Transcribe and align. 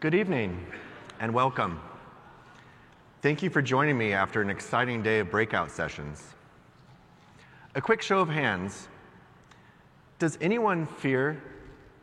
Good 0.00 0.14
evening 0.14 0.66
and 1.18 1.34
welcome. 1.34 1.78
Thank 3.20 3.42
you 3.42 3.50
for 3.50 3.60
joining 3.60 3.98
me 3.98 4.14
after 4.14 4.40
an 4.40 4.48
exciting 4.48 5.02
day 5.02 5.18
of 5.18 5.30
breakout 5.30 5.70
sessions. 5.70 6.24
A 7.74 7.82
quick 7.82 8.00
show 8.00 8.20
of 8.20 8.30
hands. 8.30 8.88
Does 10.18 10.38
anyone 10.40 10.86
fear 10.86 11.42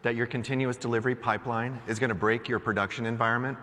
that 0.03 0.15
your 0.15 0.27
continuous 0.27 0.77
delivery 0.77 1.15
pipeline 1.15 1.81
is 1.87 1.97
going 1.97 2.09
to 2.09 2.15
break 2.15 2.47
your 2.47 2.59
production 2.59 3.07
environment? 3.07 3.57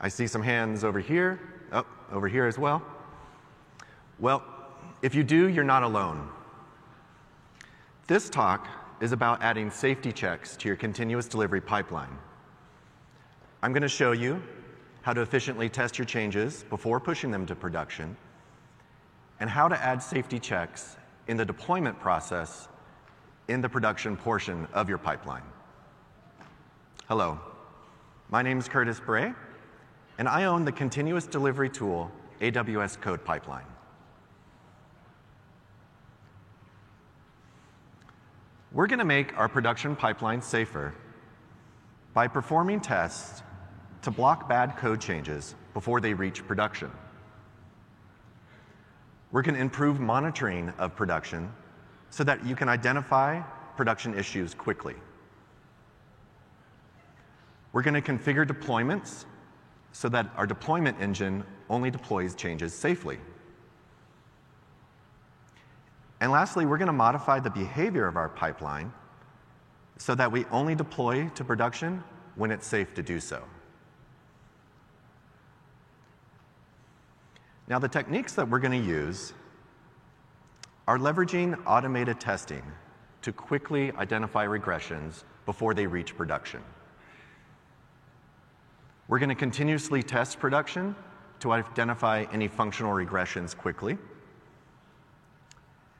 I 0.00 0.08
see 0.08 0.26
some 0.26 0.42
hands 0.42 0.82
over 0.82 0.98
here, 0.98 1.38
oh, 1.70 1.86
over 2.10 2.26
here 2.26 2.44
as 2.44 2.58
well. 2.58 2.82
Well, 4.18 4.42
if 5.00 5.14
you 5.14 5.22
do, 5.22 5.46
you're 5.46 5.62
not 5.62 5.84
alone. 5.84 6.28
This 8.08 8.28
talk 8.28 8.66
is 9.00 9.12
about 9.12 9.42
adding 9.42 9.70
safety 9.70 10.10
checks 10.10 10.56
to 10.56 10.66
your 10.66 10.76
continuous 10.76 11.28
delivery 11.28 11.60
pipeline. 11.60 12.18
I'm 13.60 13.72
going 13.72 13.82
to 13.82 13.88
show 13.88 14.12
you 14.12 14.40
how 15.02 15.12
to 15.12 15.20
efficiently 15.20 15.68
test 15.68 15.98
your 15.98 16.04
changes 16.04 16.64
before 16.70 17.00
pushing 17.00 17.30
them 17.30 17.44
to 17.46 17.56
production, 17.56 18.16
and 19.40 19.50
how 19.50 19.66
to 19.68 19.82
add 19.82 20.02
safety 20.02 20.38
checks 20.38 20.96
in 21.26 21.36
the 21.36 21.44
deployment 21.44 21.98
process 21.98 22.68
in 23.48 23.60
the 23.60 23.68
production 23.68 24.16
portion 24.16 24.68
of 24.72 24.88
your 24.88 24.98
pipeline. 24.98 25.42
Hello, 27.08 27.40
my 28.28 28.42
name 28.42 28.58
is 28.58 28.68
Curtis 28.68 29.00
Bray, 29.00 29.32
and 30.18 30.28
I 30.28 30.44
own 30.44 30.64
the 30.64 30.72
continuous 30.72 31.26
delivery 31.26 31.70
tool 31.70 32.12
AWS 32.40 33.00
Code 33.00 33.24
Pipeline. 33.24 33.64
We're 38.70 38.86
going 38.86 38.98
to 38.98 39.04
make 39.04 39.36
our 39.38 39.48
production 39.48 39.96
pipeline 39.96 40.42
safer 40.42 40.94
by 42.12 42.28
performing 42.28 42.80
tests 42.80 43.42
to 44.08 44.16
block 44.16 44.48
bad 44.48 44.74
code 44.78 45.02
changes 45.02 45.54
before 45.74 46.00
they 46.00 46.14
reach 46.14 46.46
production. 46.46 46.90
We're 49.30 49.42
going 49.42 49.54
to 49.54 49.60
improve 49.60 50.00
monitoring 50.00 50.70
of 50.78 50.96
production 50.96 51.52
so 52.08 52.24
that 52.24 52.42
you 52.46 52.56
can 52.56 52.70
identify 52.70 53.42
production 53.76 54.18
issues 54.18 54.54
quickly. 54.54 54.94
We're 57.74 57.82
going 57.82 58.00
to 58.00 58.00
configure 58.00 58.46
deployments 58.46 59.26
so 59.92 60.08
that 60.08 60.30
our 60.38 60.46
deployment 60.46 60.98
engine 61.02 61.44
only 61.68 61.90
deploys 61.90 62.34
changes 62.34 62.72
safely. 62.72 63.18
And 66.22 66.32
lastly, 66.32 66.64
we're 66.64 66.78
going 66.78 66.86
to 66.86 66.94
modify 66.94 67.40
the 67.40 67.50
behavior 67.50 68.06
of 68.06 68.16
our 68.16 68.30
pipeline 68.30 68.90
so 69.98 70.14
that 70.14 70.32
we 70.32 70.46
only 70.46 70.74
deploy 70.74 71.28
to 71.34 71.44
production 71.44 72.02
when 72.36 72.50
it's 72.50 72.66
safe 72.66 72.94
to 72.94 73.02
do 73.02 73.20
so. 73.20 73.42
Now, 77.68 77.78
the 77.78 77.88
techniques 77.88 78.32
that 78.34 78.48
we're 78.48 78.60
going 78.60 78.80
to 78.80 78.88
use 78.88 79.34
are 80.86 80.96
leveraging 80.96 81.58
automated 81.66 82.18
testing 82.18 82.62
to 83.20 83.30
quickly 83.30 83.92
identify 83.92 84.46
regressions 84.46 85.24
before 85.44 85.74
they 85.74 85.86
reach 85.86 86.16
production. 86.16 86.62
We're 89.06 89.18
going 89.18 89.28
to 89.28 89.34
continuously 89.34 90.02
test 90.02 90.38
production 90.38 90.96
to 91.40 91.52
identify 91.52 92.24
any 92.32 92.48
functional 92.48 92.92
regressions 92.92 93.54
quickly. 93.54 93.98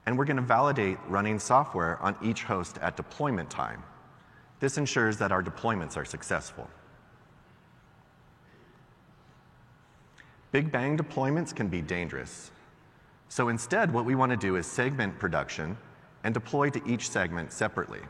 And 0.07 0.17
we're 0.17 0.25
going 0.25 0.37
to 0.37 0.43
validate 0.43 0.97
running 1.07 1.39
software 1.39 2.03
on 2.03 2.17
each 2.23 2.45
host 2.45 2.79
at 2.79 2.97
deployment 2.97 3.51
time. 3.51 3.83
This 4.59 4.79
ensures 4.79 5.19
that 5.19 5.33
our 5.33 5.43
deployments 5.43 5.99
are 5.99 6.05
successful. 6.07 6.69
Big 10.51 10.73
bang 10.73 10.97
deployments 10.97 11.55
can 11.55 11.69
be 11.69 11.83
dangerous. 11.83 12.51
So 13.28 13.49
instead, 13.49 13.93
what 13.93 14.05
we 14.05 14.15
want 14.15 14.31
to 14.31 14.37
do 14.37 14.56
is 14.56 14.67
segment 14.67 15.19
production 15.19 15.77
and 16.25 16.33
deploy 16.33 16.71
to 16.71 16.81
each 16.87 17.11
segment 17.11 17.53
separately. 17.53 18.00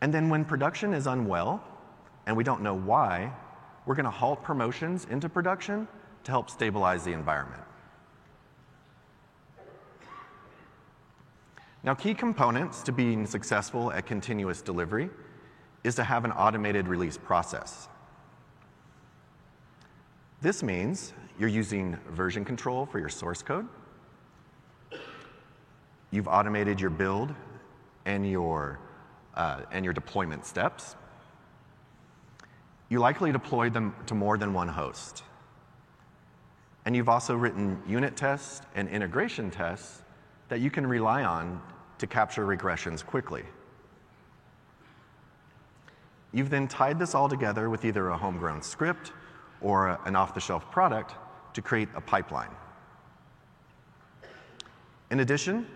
And 0.00 0.12
then 0.12 0.28
when 0.28 0.44
production 0.44 0.94
is 0.94 1.06
unwell 1.06 1.64
and 2.26 2.36
we 2.36 2.44
don't 2.44 2.62
know 2.62 2.74
why, 2.74 3.32
we're 3.86 3.94
going 3.94 4.04
to 4.04 4.10
halt 4.10 4.42
promotions 4.42 5.06
into 5.10 5.28
production 5.28 5.88
to 6.24 6.30
help 6.30 6.48
stabilize 6.48 7.04
the 7.04 7.12
environment. 7.12 7.62
Now, 11.82 11.94
key 11.94 12.14
components 12.14 12.82
to 12.84 12.92
being 12.92 13.26
successful 13.26 13.92
at 13.92 14.06
continuous 14.06 14.62
delivery 14.62 15.10
is 15.82 15.94
to 15.96 16.04
have 16.04 16.24
an 16.24 16.32
automated 16.32 16.88
release 16.88 17.18
process. 17.18 17.88
This 20.44 20.62
means 20.62 21.14
you're 21.38 21.48
using 21.48 21.96
version 22.10 22.44
control 22.44 22.84
for 22.84 22.98
your 22.98 23.08
source 23.08 23.42
code. 23.42 23.66
You've 26.10 26.28
automated 26.28 26.78
your 26.78 26.90
build 26.90 27.34
and 28.04 28.30
your, 28.30 28.78
uh, 29.36 29.62
and 29.72 29.86
your 29.86 29.94
deployment 29.94 30.44
steps. 30.44 30.96
You 32.90 32.98
likely 32.98 33.32
deployed 33.32 33.72
them 33.72 33.96
to 34.04 34.14
more 34.14 34.36
than 34.36 34.52
one 34.52 34.68
host. 34.68 35.22
And 36.84 36.94
you've 36.94 37.08
also 37.08 37.34
written 37.34 37.82
unit 37.88 38.14
tests 38.14 38.60
and 38.74 38.86
integration 38.90 39.50
tests 39.50 40.02
that 40.50 40.60
you 40.60 40.70
can 40.70 40.86
rely 40.86 41.24
on 41.24 41.58
to 41.96 42.06
capture 42.06 42.44
regressions 42.44 43.02
quickly. 43.02 43.44
You've 46.32 46.50
then 46.50 46.68
tied 46.68 46.98
this 46.98 47.14
all 47.14 47.30
together 47.30 47.70
with 47.70 47.86
either 47.86 48.10
a 48.10 48.18
homegrown 48.18 48.60
script 48.60 49.12
or 49.64 49.98
an 50.04 50.14
off 50.14 50.34
the 50.34 50.40
shelf 50.40 50.70
product 50.70 51.14
to 51.54 51.62
create 51.62 51.88
a 51.96 52.00
pipeline. 52.00 52.50
In 55.10 55.20
addition, 55.20 55.66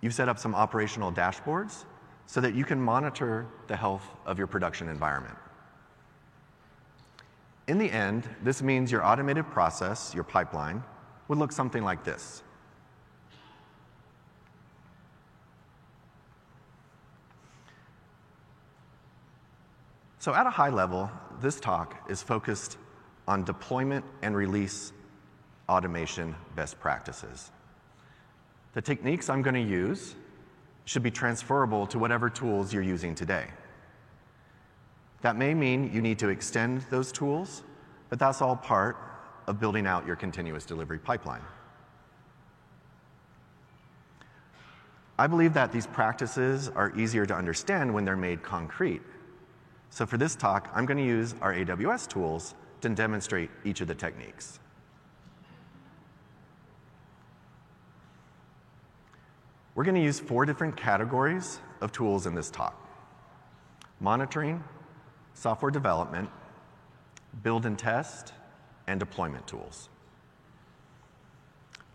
you've 0.00 0.14
set 0.14 0.28
up 0.28 0.38
some 0.38 0.54
operational 0.54 1.12
dashboards 1.12 1.84
so 2.26 2.40
that 2.40 2.54
you 2.54 2.64
can 2.64 2.80
monitor 2.80 3.46
the 3.66 3.76
health 3.76 4.08
of 4.24 4.38
your 4.38 4.46
production 4.46 4.88
environment. 4.88 5.36
In 7.66 7.78
the 7.78 7.90
end, 7.90 8.28
this 8.42 8.62
means 8.62 8.92
your 8.92 9.04
automated 9.04 9.50
process, 9.50 10.14
your 10.14 10.24
pipeline, 10.24 10.82
would 11.26 11.38
look 11.38 11.50
something 11.50 11.82
like 11.82 12.04
this. 12.04 12.44
So, 20.20 20.34
at 20.34 20.46
a 20.46 20.50
high 20.50 20.70
level, 20.70 21.10
this 21.40 21.60
talk 21.60 22.08
is 22.10 22.22
focused 22.22 22.78
on 23.28 23.44
deployment 23.44 24.04
and 24.22 24.36
release 24.36 24.92
automation 25.68 26.34
best 26.54 26.78
practices. 26.78 27.50
The 28.74 28.82
techniques 28.82 29.28
I'm 29.28 29.42
going 29.42 29.54
to 29.54 29.60
use 29.60 30.14
should 30.84 31.02
be 31.02 31.10
transferable 31.10 31.86
to 31.88 31.98
whatever 31.98 32.30
tools 32.30 32.72
you're 32.72 32.82
using 32.82 33.14
today. 33.14 33.46
That 35.22 35.36
may 35.36 35.54
mean 35.54 35.90
you 35.92 36.00
need 36.00 36.18
to 36.20 36.28
extend 36.28 36.82
those 36.90 37.10
tools, 37.10 37.62
but 38.10 38.18
that's 38.18 38.40
all 38.40 38.54
part 38.54 38.96
of 39.46 39.58
building 39.58 39.86
out 39.86 40.06
your 40.06 40.16
continuous 40.16 40.64
delivery 40.64 40.98
pipeline. 40.98 41.42
I 45.18 45.26
believe 45.26 45.54
that 45.54 45.72
these 45.72 45.86
practices 45.86 46.68
are 46.68 46.94
easier 46.96 47.24
to 47.26 47.34
understand 47.34 47.92
when 47.92 48.04
they're 48.04 48.16
made 48.16 48.42
concrete 48.42 49.02
so 49.90 50.06
for 50.06 50.16
this 50.16 50.36
talk, 50.36 50.70
I'm 50.74 50.86
going 50.86 50.98
to 50.98 51.04
use 51.04 51.34
our 51.40 51.54
AWS 51.54 52.08
tools 52.08 52.54
to 52.80 52.88
demonstrate 52.88 53.50
each 53.64 53.80
of 53.80 53.88
the 53.88 53.94
techniques. 53.94 54.60
We're 59.74 59.84
going 59.84 59.94
to 59.94 60.02
use 60.02 60.18
four 60.18 60.46
different 60.46 60.76
categories 60.76 61.60
of 61.80 61.92
tools 61.92 62.26
in 62.26 62.34
this 62.34 62.50
talk. 62.50 62.82
Monitoring, 64.00 64.62
software 65.34 65.70
development, 65.70 66.30
build 67.42 67.66
and 67.66 67.78
test, 67.78 68.32
and 68.86 68.98
deployment 68.98 69.46
tools. 69.46 69.88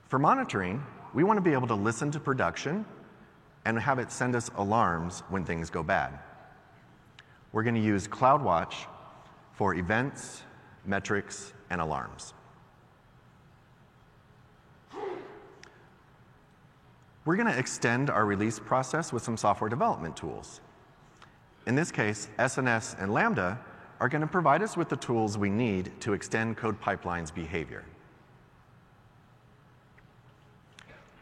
For 0.07 0.19
monitoring, 0.19 0.83
we 1.13 1.23
want 1.23 1.37
to 1.37 1.41
be 1.41 1.53
able 1.53 1.67
to 1.67 1.75
listen 1.75 2.11
to 2.11 2.19
production 2.19 2.85
and 3.65 3.79
have 3.79 3.97
it 3.97 4.11
send 4.11 4.35
us 4.35 4.49
alarms 4.57 5.23
when 5.29 5.45
things 5.45 5.69
go 5.69 5.83
bad. 5.83 6.19
We're 7.53 7.63
going 7.63 7.75
to 7.75 7.81
use 7.81 8.07
CloudWatch 8.07 8.85
for 9.53 9.75
events, 9.75 10.43
metrics, 10.85 11.53
and 11.69 11.81
alarms. 11.81 12.33
We're 17.25 17.35
going 17.35 17.51
to 17.51 17.57
extend 17.57 18.09
our 18.09 18.25
release 18.25 18.57
process 18.57 19.13
with 19.13 19.21
some 19.21 19.37
software 19.37 19.69
development 19.69 20.17
tools. 20.17 20.61
In 21.67 21.75
this 21.75 21.91
case, 21.91 22.29
SNS 22.39 23.01
and 23.01 23.13
Lambda 23.13 23.59
are 23.99 24.09
going 24.09 24.21
to 24.21 24.27
provide 24.27 24.63
us 24.63 24.75
with 24.75 24.89
the 24.89 24.95
tools 24.95 25.37
we 25.37 25.49
need 25.49 25.91
to 26.01 26.13
extend 26.13 26.57
Code 26.57 26.79
Pipeline's 26.81 27.29
behavior. 27.29 27.85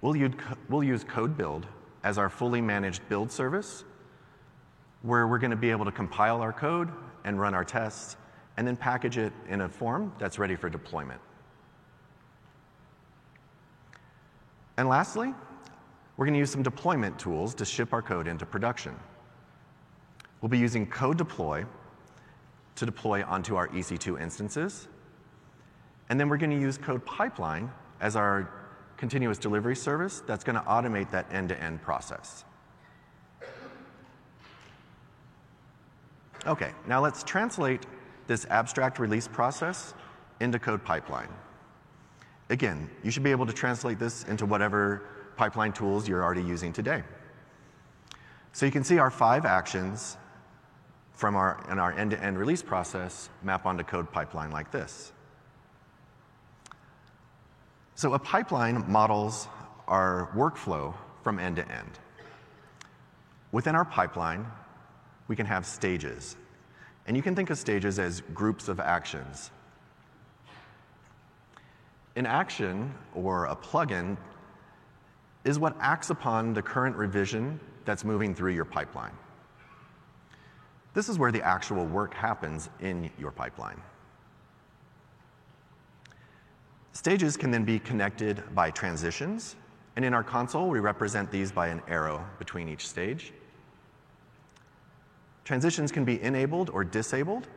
We'll 0.02 0.16
use, 0.16 0.31
we'll 0.70 0.86
use 0.86 1.04
Code 1.04 1.36
Build 1.36 1.68
as 2.06 2.18
our 2.18 2.30
fully 2.30 2.62
managed 2.62 3.08
build 3.10 3.30
service 3.30 3.84
where 5.01 5.28
we're 5.28 5.40
going 5.40 5.51
to 5.51 5.57
be 5.57 5.72
able 5.72 5.86
to 5.86 5.92
compile 5.92 6.42
our 6.42 6.54
code 6.54 6.90
and 7.24 7.40
run 7.40 7.54
our 7.54 7.63
tests 7.63 8.18
and 8.57 8.68
then 8.68 8.75
package 8.75 9.18
it 9.18 9.31
in 9.48 9.62
a 9.62 9.69
form 9.69 10.12
that's 10.19 10.38
ready 10.38 10.56
for 10.56 10.69
deployment. 10.69 11.22
And 14.78 14.88
lastly, 14.88 15.34
we're 16.18 16.25
going 16.25 16.34
to 16.34 16.40
use 16.40 16.51
some 16.51 16.63
deployment 16.63 17.18
tools 17.18 17.54
to 17.56 17.66
ship 17.66 17.94
our 17.94 18.01
code 18.01 18.28
into 18.28 18.46
production. 18.46 18.96
We'll 20.42 20.50
be 20.50 20.57
using 20.57 20.86
code 20.86 21.18
deploy 21.18 21.66
to 22.75 22.86
deploy 22.86 23.24
onto 23.25 23.56
our 23.56 23.68
EC2 23.69 24.22
instances. 24.22 24.88
And 26.10 26.19
then 26.19 26.30
we're 26.30 26.38
going 26.38 26.52
to 26.52 26.60
use 26.60 26.78
code 26.78 27.06
pipeline 27.06 27.72
as 28.02 28.16
our 28.16 28.50
continuous 28.98 29.38
delivery 29.38 29.75
service 29.75 30.22
that's 30.25 30.44
going 30.44 30.56
to 30.56 30.62
automate 30.62 31.12
that 31.12 31.31
end-to-end 31.31 31.81
process. 31.81 32.44
Okay, 36.47 36.71
now 36.88 37.01
let's 37.01 37.24
translate 37.24 37.86
this 38.27 38.45
abstract 38.50 39.00
release 39.00 39.27
process 39.27 39.94
into 40.39 40.59
code 40.59 40.83
pipeline. 40.83 41.30
Again, 42.50 42.89
you 43.03 43.12
should 43.12 43.24
be 43.24 43.31
able 43.31 43.45
to 43.45 43.53
translate 43.53 44.00
this 44.00 44.24
into 44.24 44.45
whatever 44.45 45.03
pipeline 45.36 45.74
tools 45.74 46.07
you're 46.07 46.24
already 46.24 46.44
using 46.44 46.74
today. 46.74 47.03
So 48.53 48.65
you 48.65 48.71
can 48.71 48.83
see 48.83 48.97
our 48.97 49.12
five 49.12 49.45
actions 49.45 50.18
from 51.13 51.36
our, 51.36 51.63
in 51.69 51.80
our 51.80 51.91
end-to-end 51.91 52.38
release 52.38 52.62
process 52.62 53.30
map 53.44 53.65
onto 53.65 53.83
code 53.83 54.12
pipeline 54.12 54.51
like 54.51 54.71
this. 54.71 55.12
So 57.95 58.13
a 58.13 58.19
pipeline 58.19 58.89
models 58.89 59.47
our 59.88 60.31
workflow 60.35 60.94
from 61.21 61.39
end 61.39 61.57
to 61.57 61.69
end. 61.69 62.00
Within 63.51 63.75
our 63.75 63.83
pipeline, 63.83 64.45
we 65.30 65.36
can 65.38 65.46
have 65.46 65.66
stages. 65.66 66.36
And 67.08 67.16
you 67.16 67.24
can 67.24 67.34
think 67.36 67.50
of 67.50 67.58
stages 67.58 67.98
as 68.00 68.22
groups 68.34 68.68
of 68.68 68.81
actions. 68.81 69.52
An 72.18 72.26
action 72.26 72.94
or 73.16 73.46
a 73.46 73.56
plugin 73.56 74.18
is 75.46 75.58
what 75.58 75.76
acts 75.80 76.10
upon 76.10 76.54
the 76.54 76.62
current 76.62 76.98
revision 76.98 77.58
that's 77.86 78.04
moving 78.04 78.36
through 78.36 78.52
your 78.54 78.66
pipeline. 78.66 79.14
This 80.94 81.08
is 81.08 81.18
where 81.18 81.31
the 81.31 81.42
actual 81.42 81.86
work 81.86 82.14
happens 82.14 82.70
in 82.81 83.10
your 83.18 83.31
pipeline. 83.31 83.80
Stages 86.92 87.38
can 87.38 87.52
then 87.52 87.64
be 87.64 87.80
connected 87.80 88.44
by 88.54 88.72
transitions, 88.72 89.56
and 89.96 90.04
in 90.04 90.14
our 90.14 90.24
console, 90.24 90.70
we 90.70 90.80
represent 90.80 91.31
these 91.31 91.52
by 91.52 91.68
an 91.68 91.81
arrow 91.88 92.26
between 92.40 92.68
each 92.68 92.88
stage. 92.88 93.31
Transitions 95.50 95.92
can 95.92 96.06
be 96.06 96.22
enabled 96.22 96.69
or 96.69 96.84
disabled, 96.84 97.48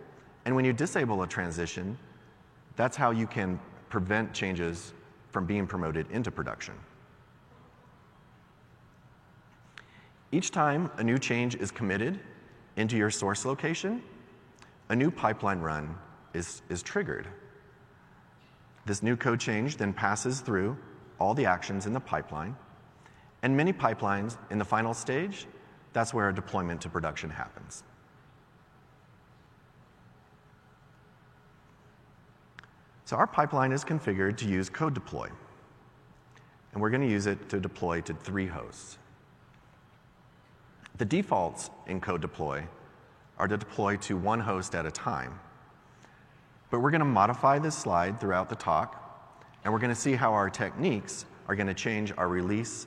and 0.46 0.56
when 0.56 0.64
you 0.64 0.72
disable 0.72 1.24
a 1.24 1.26
transition, 1.26 1.98
that's 2.74 2.96
how 2.96 3.10
you 3.10 3.26
can 3.26 3.60
prevent 3.90 4.32
changes 4.32 4.94
from 5.30 5.44
being 5.44 5.66
promoted 5.66 6.10
into 6.10 6.30
production. 6.30 6.72
Each 10.30 10.50
time 10.50 10.90
a 10.96 11.04
new 11.04 11.18
change 11.18 11.54
is 11.56 11.70
committed 11.70 12.18
into 12.76 12.96
your 12.96 13.10
source 13.10 13.44
location, 13.44 14.02
a 14.88 14.96
new 14.96 15.10
pipeline 15.10 15.60
run 15.60 15.94
is, 16.32 16.62
is 16.70 16.82
triggered. 16.82 17.28
This 18.86 19.02
new 19.02 19.16
code 19.16 19.38
change 19.38 19.76
then 19.76 19.92
passes 19.92 20.40
through 20.40 20.78
all 21.18 21.34
the 21.34 21.44
actions 21.44 21.84
in 21.84 21.92
the 21.92 22.00
pipeline, 22.00 22.56
and 23.42 23.54
many 23.54 23.70
pipelines 23.70 24.38
in 24.50 24.56
the 24.58 24.64
final 24.64 24.94
stage, 24.94 25.46
that's 25.92 26.14
where 26.14 26.28
a 26.28 26.34
deployment 26.34 26.80
to 26.82 26.88
production 26.88 27.30
happens. 27.30 27.82
So 33.04 33.16
our 33.16 33.26
pipeline 33.26 33.72
is 33.72 33.84
configured 33.84 34.38
to 34.38 34.46
use 34.46 34.70
code 34.70 34.94
deploy, 34.94 35.28
and 36.72 36.80
we're 36.80 36.90
going 36.90 37.02
to 37.02 37.10
use 37.10 37.26
it 37.26 37.48
to 37.50 37.60
deploy 37.60 38.00
to 38.02 38.14
three 38.14 38.46
hosts. 38.46 38.98
The 40.96 41.04
defaults 41.04 41.68
in 41.86 42.00
code 42.00 42.22
deploy 42.22 42.64
are 43.38 43.48
to 43.48 43.56
deploy 43.56 43.96
to 43.96 44.16
one 44.16 44.40
host 44.40 44.74
at 44.74 44.86
a 44.86 44.90
time. 44.90 45.38
But 46.70 46.80
we're 46.80 46.90
going 46.90 47.00
to 47.00 47.04
modify 47.04 47.58
this 47.58 47.76
slide 47.76 48.18
throughout 48.18 48.48
the 48.48 48.56
talk, 48.56 49.36
and 49.64 49.72
we're 49.72 49.80
going 49.80 49.94
to 49.94 50.00
see 50.00 50.14
how 50.14 50.32
our 50.32 50.48
techniques 50.48 51.26
are 51.48 51.54
going 51.54 51.66
to 51.66 51.74
change 51.74 52.12
our 52.16 52.28
release, 52.28 52.86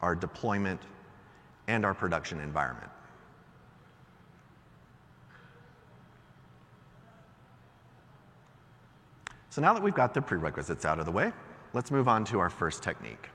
our 0.00 0.14
deployment, 0.14 0.80
and 1.68 1.84
our 1.84 1.94
production 1.94 2.40
environment. 2.40 2.90
So 9.50 9.62
now 9.62 9.72
that 9.72 9.82
we've 9.82 9.94
got 9.94 10.12
the 10.12 10.20
prerequisites 10.20 10.84
out 10.84 10.98
of 10.98 11.06
the 11.06 11.12
way, 11.12 11.32
let's 11.72 11.90
move 11.90 12.08
on 12.08 12.24
to 12.26 12.38
our 12.38 12.50
first 12.50 12.82
technique. 12.82 13.30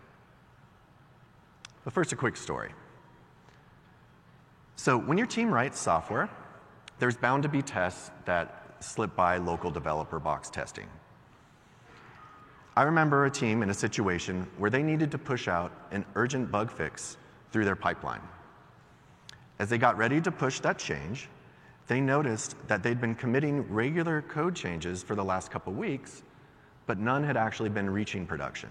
But 1.83 1.93
first, 1.93 2.13
a 2.13 2.15
quick 2.15 2.37
story. 2.37 2.71
So 4.75 4.97
when 4.97 5.17
your 5.17 5.25
team 5.25 5.51
writes 5.51 5.79
software, 5.79 6.29
there's 6.99 7.17
bound 7.17 7.43
to 7.43 7.49
be 7.49 7.63
tests 7.63 8.11
that 8.25 8.75
slip 8.79 9.15
by 9.15 9.37
local 9.37 9.71
developer 9.71 10.19
box 10.19 10.49
testing. 10.49 10.87
I 12.75 12.83
remember 12.83 13.25
a 13.25 13.31
team 13.31 13.63
in 13.63 13.69
a 13.71 13.73
situation 13.73 14.47
where 14.57 14.69
they 14.69 14.83
needed 14.83 15.11
to 15.11 15.17
push 15.17 15.47
out 15.47 15.71
an 15.91 16.05
urgent 16.15 16.51
bug 16.51 16.71
fix 16.71 17.17
through 17.51 17.65
their 17.65 17.75
pipeline. 17.75 18.21
As 19.59 19.69
they 19.69 19.77
got 19.77 19.97
ready 19.97 20.19
to 20.21 20.31
push 20.31 20.59
that 20.61 20.77
change, 20.79 21.29
they 21.87 22.01
noticed 22.01 22.55
that 22.67 22.83
they'd 22.83 23.01
been 23.01 23.15
committing 23.15 23.61
regular 23.71 24.21
code 24.23 24.55
changes 24.55 25.03
for 25.03 25.15
the 25.15 25.23
last 25.23 25.51
couple 25.51 25.73
weeks, 25.73 26.23
but 26.87 26.97
none 26.97 27.23
had 27.23 27.37
actually 27.37 27.69
been 27.69 27.89
reaching 27.89 28.25
production 28.25 28.69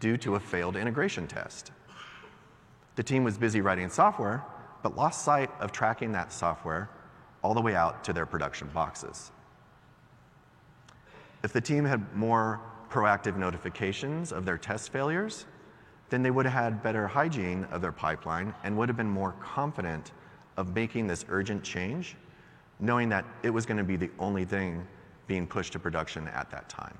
due 0.00 0.16
to 0.16 0.36
a 0.36 0.40
failed 0.40 0.76
integration 0.76 1.26
test. 1.26 1.72
The 2.96 3.02
team 3.02 3.22
was 3.22 3.38
busy 3.38 3.60
writing 3.60 3.88
software, 3.88 4.42
but 4.82 4.96
lost 4.96 5.24
sight 5.24 5.50
of 5.60 5.72
tracking 5.72 6.12
that 6.12 6.32
software 6.32 6.88
all 7.42 7.54
the 7.54 7.60
way 7.60 7.74
out 7.74 8.02
to 8.04 8.12
their 8.12 8.26
production 8.26 8.68
boxes. 8.74 9.30
If 11.42 11.52
the 11.52 11.60
team 11.60 11.84
had 11.84 12.16
more 12.16 12.60
proactive 12.90 13.36
notifications 13.36 14.32
of 14.32 14.44
their 14.44 14.58
test 14.58 14.90
failures, 14.90 15.46
then 16.10 16.22
they 16.22 16.30
would 16.30 16.46
have 16.46 16.54
had 16.54 16.82
better 16.82 17.06
hygiene 17.06 17.64
of 17.70 17.82
their 17.82 17.92
pipeline 17.92 18.54
and 18.64 18.76
would 18.76 18.88
have 18.88 18.96
been 18.96 19.08
more 19.08 19.32
confident 19.40 20.12
of 20.56 20.74
making 20.74 21.06
this 21.06 21.24
urgent 21.28 21.62
change, 21.62 22.16
knowing 22.80 23.08
that 23.08 23.24
it 23.42 23.50
was 23.50 23.66
going 23.66 23.76
to 23.76 23.84
be 23.84 23.96
the 23.96 24.10
only 24.18 24.44
thing 24.44 24.86
being 25.26 25.46
pushed 25.46 25.72
to 25.72 25.78
production 25.78 26.26
at 26.28 26.50
that 26.50 26.68
time. 26.68 26.96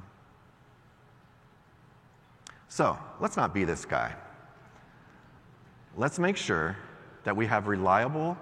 So 2.69 2.99
let's 3.21 3.37
not 3.37 3.55
be 3.55 3.65
this 3.65 3.85
guy. 3.85 4.15
Let's 5.97 6.19
make 6.19 6.37
sure 6.37 6.77
that 7.25 7.35
we 7.35 7.47
have 7.47 7.67
reliable 7.67 8.37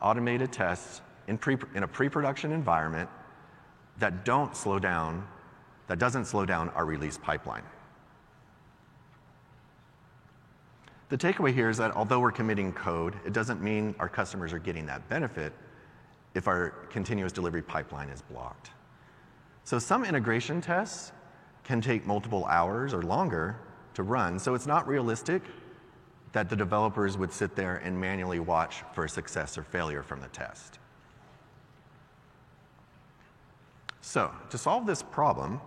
automated 0.00 0.52
tests 0.52 1.02
in, 1.28 1.38
pre, 1.38 1.56
in 1.74 1.82
a 1.82 1.88
pre-production 1.88 2.52
environment 2.52 3.08
that 3.98 4.24
don't 4.24 4.56
slow 4.56 4.78
down, 4.78 5.26
that 5.86 5.98
doesn't 5.98 6.24
slow 6.24 6.44
down 6.44 6.70
our 6.70 6.84
release 6.84 7.18
pipeline. 7.18 7.62
The 11.08 11.16
takeaway 11.16 11.54
here 11.54 11.68
is 11.68 11.76
that 11.76 11.94
although 11.94 12.18
we're 12.18 12.32
committing 12.32 12.72
code, 12.72 13.14
it 13.24 13.32
doesn't 13.32 13.62
mean 13.62 13.94
our 13.98 14.08
customers 14.08 14.52
are 14.52 14.58
getting 14.58 14.86
that 14.86 15.08
benefit 15.08 15.52
if 16.34 16.48
our 16.48 16.70
continuous 16.90 17.32
delivery 17.32 17.62
pipeline 17.62 18.08
is 18.08 18.22
blocked. 18.22 18.70
So 19.64 19.78
some 19.78 20.04
integration 20.04 20.60
tests 20.60 21.12
can 21.64 21.80
take 21.80 22.06
multiple 22.06 22.44
hours 22.46 22.92
or 22.92 23.02
longer 23.02 23.56
to 23.94 24.02
run, 24.02 24.38
so 24.38 24.54
it's 24.54 24.66
not 24.66 24.86
realistic 24.86 25.42
that 26.32 26.50
the 26.50 26.56
developers 26.56 27.16
would 27.16 27.32
sit 27.32 27.56
there 27.56 27.76
and 27.76 27.98
manually 27.98 28.40
watch 28.40 28.82
for 28.92 29.08
success 29.08 29.56
or 29.56 29.62
failure 29.62 30.02
from 30.02 30.20
the 30.20 30.28
test. 30.28 30.78
So, 34.02 34.30
to 34.50 34.58
solve 34.58 34.86
this 34.86 35.02
problem, 35.02 35.60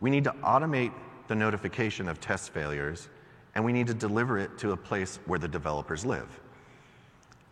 we 0.00 0.10
need 0.10 0.24
to 0.24 0.32
automate 0.42 0.92
the 1.28 1.34
notification 1.34 2.08
of 2.08 2.20
test 2.20 2.50
failures 2.50 3.08
and 3.54 3.64
we 3.64 3.72
need 3.72 3.86
to 3.86 3.94
deliver 3.94 4.38
it 4.38 4.58
to 4.58 4.72
a 4.72 4.76
place 4.76 5.18
where 5.26 5.38
the 5.38 5.48
developers 5.48 6.04
live. 6.04 6.40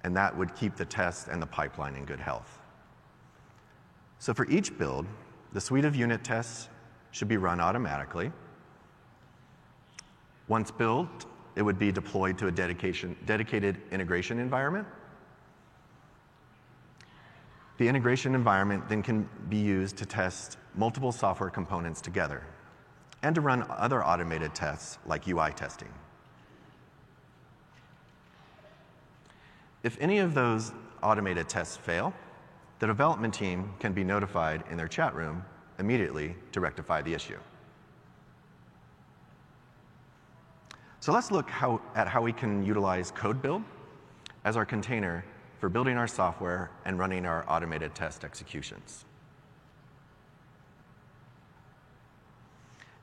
And 0.04 0.16
that 0.16 0.36
would 0.36 0.54
keep 0.56 0.76
the 0.76 0.84
test 0.84 1.28
and 1.28 1.40
the 1.40 1.46
pipeline 1.46 1.94
in 1.94 2.04
good 2.04 2.18
health. 2.18 2.58
So, 4.18 4.34
for 4.34 4.48
each 4.48 4.76
build, 4.78 5.06
the 5.52 5.60
suite 5.60 5.84
of 5.84 5.94
unit 5.94 6.24
tests 6.24 6.68
should 7.12 7.28
be 7.28 7.36
run 7.36 7.60
automatically. 7.60 8.32
Once 10.48 10.70
built, 10.70 11.26
it 11.54 11.62
would 11.62 11.78
be 11.78 11.92
deployed 11.92 12.38
to 12.38 12.46
a 12.46 12.50
dedicated 12.50 13.80
integration 13.90 14.38
environment. 14.38 14.86
The 17.78 17.88
integration 17.88 18.34
environment 18.34 18.88
then 18.88 19.02
can 19.02 19.28
be 19.48 19.56
used 19.56 19.96
to 19.98 20.06
test 20.06 20.56
multiple 20.74 21.12
software 21.12 21.50
components 21.50 22.00
together 22.00 22.42
and 23.22 23.34
to 23.34 23.40
run 23.40 23.64
other 23.68 24.04
automated 24.04 24.54
tests 24.54 24.98
like 25.06 25.28
UI 25.28 25.52
testing. 25.52 25.92
If 29.82 29.96
any 30.00 30.18
of 30.18 30.34
those 30.34 30.72
automated 31.02 31.48
tests 31.48 31.76
fail, 31.76 32.14
the 32.78 32.86
development 32.86 33.34
team 33.34 33.74
can 33.78 33.92
be 33.92 34.04
notified 34.04 34.64
in 34.70 34.76
their 34.76 34.88
chat 34.88 35.14
room 35.14 35.44
immediately 35.78 36.36
to 36.52 36.60
rectify 36.60 37.02
the 37.02 37.14
issue. 37.14 37.38
So 41.00 41.12
let's 41.12 41.32
look 41.32 41.50
how, 41.50 41.80
at 41.96 42.06
how 42.06 42.22
we 42.22 42.32
can 42.32 42.64
utilize 42.64 43.10
code 43.10 43.42
build 43.42 43.62
as 44.44 44.56
our 44.56 44.64
container 44.64 45.24
for 45.58 45.68
building 45.68 45.96
our 45.96 46.06
software 46.06 46.70
and 46.84 46.98
running 46.98 47.26
our 47.26 47.44
automated 47.48 47.94
test 47.94 48.24
executions. 48.24 49.04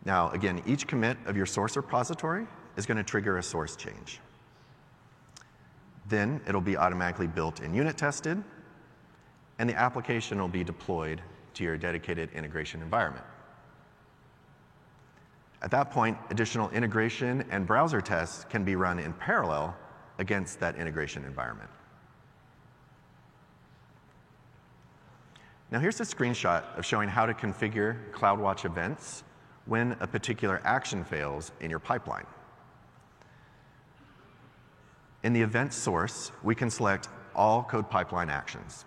Now, 0.05 0.29
again, 0.31 0.61
each 0.65 0.87
commit 0.87 1.17
of 1.25 1.35
your 1.35 1.45
source 1.45 1.75
repository 1.75 2.47
is 2.77 2.85
going 2.85 2.97
to 2.97 3.03
trigger 3.03 3.37
a 3.37 3.43
source 3.43 3.75
change. 3.75 4.19
Then 6.07 6.41
it'll 6.47 6.61
be 6.61 6.77
automatically 6.77 7.27
built 7.27 7.59
and 7.59 7.75
unit 7.75 7.97
tested, 7.97 8.41
and 9.59 9.69
the 9.69 9.75
application 9.75 10.39
will 10.39 10.47
be 10.47 10.63
deployed 10.63 11.21
to 11.53 11.63
your 11.63 11.77
dedicated 11.77 12.31
integration 12.33 12.81
environment. 12.81 13.25
At 15.61 15.71
that 15.71 15.91
point, 15.91 16.17
additional 16.29 16.69
integration 16.69 17.43
and 17.51 17.67
browser 17.67 17.99
tests 17.99 18.45
can 18.49 18.63
be 18.63 18.75
run 18.75 18.97
in 18.97 19.11
parallel 19.13 19.75
against 20.17 20.59
that 20.61 20.77
integration 20.77 21.25
environment. 21.25 21.69
Now 25.71 25.79
here's 25.79 25.99
a 25.99 26.03
screenshot 26.03 26.63
of 26.77 26.85
showing 26.85 27.09
how 27.09 27.25
to 27.25 27.33
configure 27.33 27.97
CloudWatch 28.11 28.65
events 28.65 29.23
when 29.69 29.95
a 29.99 30.07
particular 30.07 30.59
action 30.65 31.03
fails 31.03 31.51
in 31.61 31.69
your 31.69 31.79
pipeline. 31.79 32.25
In 35.21 35.31
the 35.31 35.41
event 35.41 35.73
source, 35.73 36.31
we 36.41 36.55
can 36.55 36.71
select 36.71 37.07
all 37.35 37.63
code 37.63 37.87
pipeline 37.87 38.31
actions. 38.31 38.85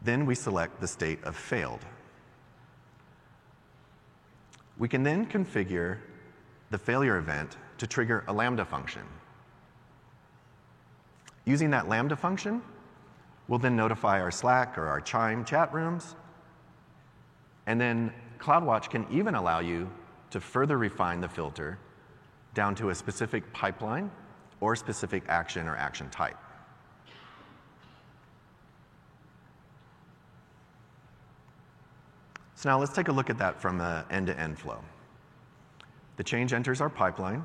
Then 0.00 0.24
we 0.24 0.34
select 0.34 0.80
the 0.80 0.88
state 0.88 1.22
of 1.24 1.36
failed. 1.36 1.84
We 4.78 4.88
can 4.88 5.02
then 5.02 5.26
configure 5.26 5.98
the 6.70 6.78
failure 6.78 7.18
event 7.18 7.58
to 7.76 7.86
trigger 7.86 8.24
a 8.28 8.32
Lambda 8.32 8.64
function. 8.64 9.02
Using 11.44 11.68
that 11.70 11.86
Lambda 11.86 12.16
function, 12.16 12.62
we'll 13.46 13.58
then 13.58 13.76
notify 13.76 14.22
our 14.22 14.30
Slack 14.30 14.78
or 14.78 14.86
our 14.86 15.02
Chime 15.02 15.44
chat 15.44 15.72
rooms. 15.74 16.16
And 17.66 17.80
then 17.80 18.12
CloudWatch 18.38 18.90
can 18.90 19.06
even 19.10 19.34
allow 19.34 19.60
you 19.60 19.90
to 20.30 20.40
further 20.40 20.78
refine 20.78 21.20
the 21.20 21.28
filter 21.28 21.78
down 22.54 22.74
to 22.74 22.90
a 22.90 22.94
specific 22.94 23.50
pipeline 23.52 24.10
or 24.60 24.76
specific 24.76 25.24
action 25.28 25.68
or 25.68 25.76
action 25.76 26.08
type. 26.10 26.36
So 32.54 32.68
now 32.70 32.78
let's 32.78 32.92
take 32.92 33.08
a 33.08 33.12
look 33.12 33.28
at 33.28 33.38
that 33.38 33.60
from 33.60 33.80
an 33.80 34.04
end-to-end 34.10 34.58
flow. 34.58 34.78
The 36.16 36.22
change 36.22 36.52
enters 36.52 36.80
our 36.80 36.88
pipeline. 36.90 37.44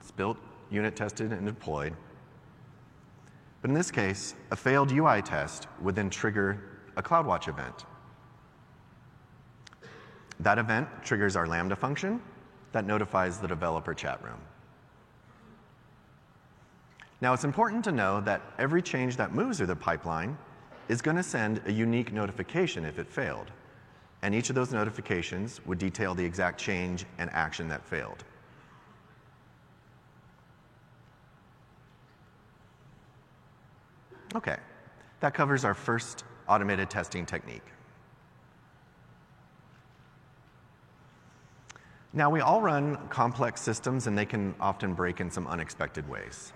It's 0.00 0.12
built, 0.12 0.36
unit 0.70 0.94
tested, 0.94 1.32
and 1.32 1.46
deployed. 1.46 1.96
But 3.60 3.70
in 3.70 3.74
this 3.74 3.90
case, 3.90 4.34
a 4.50 4.56
failed 4.56 4.92
UI 4.92 5.22
test 5.22 5.66
would 5.80 5.96
then 5.96 6.10
trigger 6.10 6.62
a 6.96 7.02
CloudWatch 7.02 7.48
event. 7.48 7.84
That 10.42 10.58
event 10.58 10.88
triggers 11.02 11.36
our 11.36 11.46
Lambda 11.46 11.76
function 11.76 12.20
that 12.72 12.84
notifies 12.86 13.38
the 13.38 13.48
developer 13.48 13.94
chat 13.94 14.22
room. 14.22 14.38
Now, 17.20 17.32
it's 17.32 17.44
important 17.44 17.84
to 17.84 17.92
know 17.92 18.20
that 18.22 18.42
every 18.58 18.82
change 18.82 19.16
that 19.16 19.32
moves 19.32 19.58
through 19.58 19.68
the 19.68 19.76
pipeline 19.76 20.36
is 20.88 21.00
going 21.00 21.16
to 21.16 21.22
send 21.22 21.60
a 21.66 21.72
unique 21.72 22.12
notification 22.12 22.84
if 22.84 22.98
it 22.98 23.08
failed 23.08 23.50
and 24.22 24.34
each 24.34 24.48
of 24.48 24.54
those 24.54 24.72
notifications 24.72 25.60
would 25.66 25.78
detail 25.78 26.14
the 26.14 26.24
exact 26.24 26.58
change 26.58 27.04
and 27.18 27.28
action 27.30 27.68
that 27.68 27.84
failed. 27.84 28.24
Okay, 34.34 34.56
that 35.20 35.34
covers 35.34 35.64
our 35.64 35.74
first 35.74 36.24
automated 36.48 36.88
testing 36.88 37.26
technique. 37.26 37.64
Now, 42.14 42.28
we 42.28 42.40
all 42.40 42.60
run 42.60 42.96
complex 43.08 43.62
systems 43.62 44.06
and 44.06 44.16
they 44.16 44.26
can 44.26 44.54
often 44.60 44.92
break 44.92 45.20
in 45.20 45.30
some 45.30 45.46
unexpected 45.46 46.06
ways. 46.08 46.52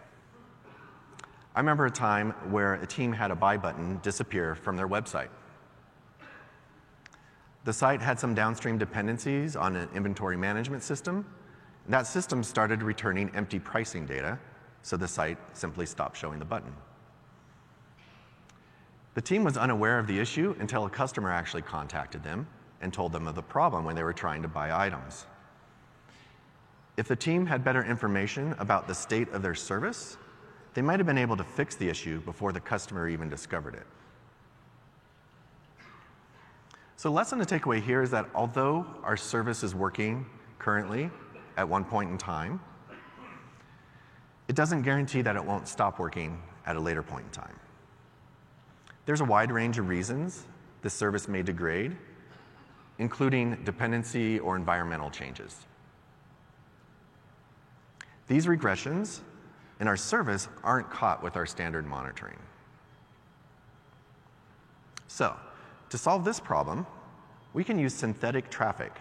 I 1.54 1.60
remember 1.60 1.86
a 1.86 1.90
time 1.90 2.32
where 2.50 2.74
a 2.74 2.86
team 2.86 3.10
had 3.10 3.30
a 3.30 3.34
buy 3.34 3.56
button 3.56 3.98
disappear 4.02 4.54
from 4.54 4.76
their 4.76 4.86
website. 4.86 5.30
The 7.64 7.72
site 7.72 8.02
had 8.02 8.20
some 8.20 8.34
downstream 8.34 8.76
dependencies 8.76 9.56
on 9.56 9.76
an 9.76 9.88
inventory 9.94 10.36
management 10.36 10.82
system. 10.82 11.24
That 11.88 12.06
system 12.06 12.42
started 12.42 12.82
returning 12.82 13.34
empty 13.34 13.58
pricing 13.58 14.04
data, 14.04 14.38
so 14.82 14.98
the 14.98 15.08
site 15.08 15.38
simply 15.56 15.86
stopped 15.86 16.18
showing 16.18 16.38
the 16.38 16.44
button. 16.44 16.72
The 19.14 19.22
team 19.22 19.42
was 19.42 19.56
unaware 19.56 19.98
of 19.98 20.06
the 20.06 20.18
issue 20.18 20.54
until 20.60 20.84
a 20.84 20.90
customer 20.90 21.32
actually 21.32 21.62
contacted 21.62 22.22
them 22.22 22.46
and 22.82 22.92
told 22.92 23.12
them 23.12 23.26
of 23.26 23.34
the 23.34 23.42
problem 23.42 23.86
when 23.86 23.96
they 23.96 24.04
were 24.04 24.12
trying 24.12 24.42
to 24.42 24.48
buy 24.48 24.86
items. 24.86 25.26
If 26.96 27.08
the 27.08 27.16
team 27.16 27.46
had 27.46 27.62
better 27.62 27.84
information 27.84 28.54
about 28.58 28.88
the 28.88 28.94
state 28.94 29.28
of 29.30 29.42
their 29.42 29.54
service, 29.54 30.16
they 30.74 30.82
might 30.82 30.98
have 30.98 31.06
been 31.06 31.18
able 31.18 31.36
to 31.36 31.44
fix 31.44 31.74
the 31.76 31.88
issue 31.88 32.20
before 32.20 32.52
the 32.52 32.60
customer 32.60 33.08
even 33.08 33.28
discovered 33.28 33.74
it. 33.74 33.86
So, 36.96 37.10
the 37.10 37.14
lesson 37.14 37.38
to 37.38 37.44
take 37.44 37.66
away 37.66 37.80
here 37.80 38.00
is 38.00 38.10
that 38.12 38.26
although 38.34 38.86
our 39.02 39.16
service 39.16 39.62
is 39.62 39.74
working 39.74 40.24
currently 40.58 41.10
at 41.58 41.68
one 41.68 41.84
point 41.84 42.10
in 42.10 42.16
time, 42.16 42.60
it 44.48 44.56
doesn't 44.56 44.82
guarantee 44.82 45.20
that 45.22 45.36
it 45.36 45.44
won't 45.44 45.68
stop 45.68 45.98
working 45.98 46.40
at 46.64 46.76
a 46.76 46.80
later 46.80 47.02
point 47.02 47.26
in 47.26 47.30
time. 47.30 47.58
There's 49.04 49.20
a 49.20 49.24
wide 49.24 49.52
range 49.52 49.78
of 49.78 49.88
reasons 49.88 50.44
this 50.82 50.94
service 50.94 51.28
may 51.28 51.42
degrade, 51.42 51.96
including 52.98 53.62
dependency 53.64 54.38
or 54.38 54.56
environmental 54.56 55.10
changes. 55.10 55.66
These 58.28 58.46
regressions 58.46 59.20
in 59.80 59.88
our 59.88 59.96
service 59.96 60.48
aren't 60.64 60.90
caught 60.90 61.22
with 61.22 61.36
our 61.36 61.46
standard 61.46 61.86
monitoring. 61.86 62.38
So, 65.06 65.36
to 65.90 65.98
solve 65.98 66.24
this 66.24 66.40
problem, 66.40 66.86
we 67.54 67.64
can 67.64 67.78
use 67.78 67.94
synthetic 67.94 68.50
traffic 68.50 68.92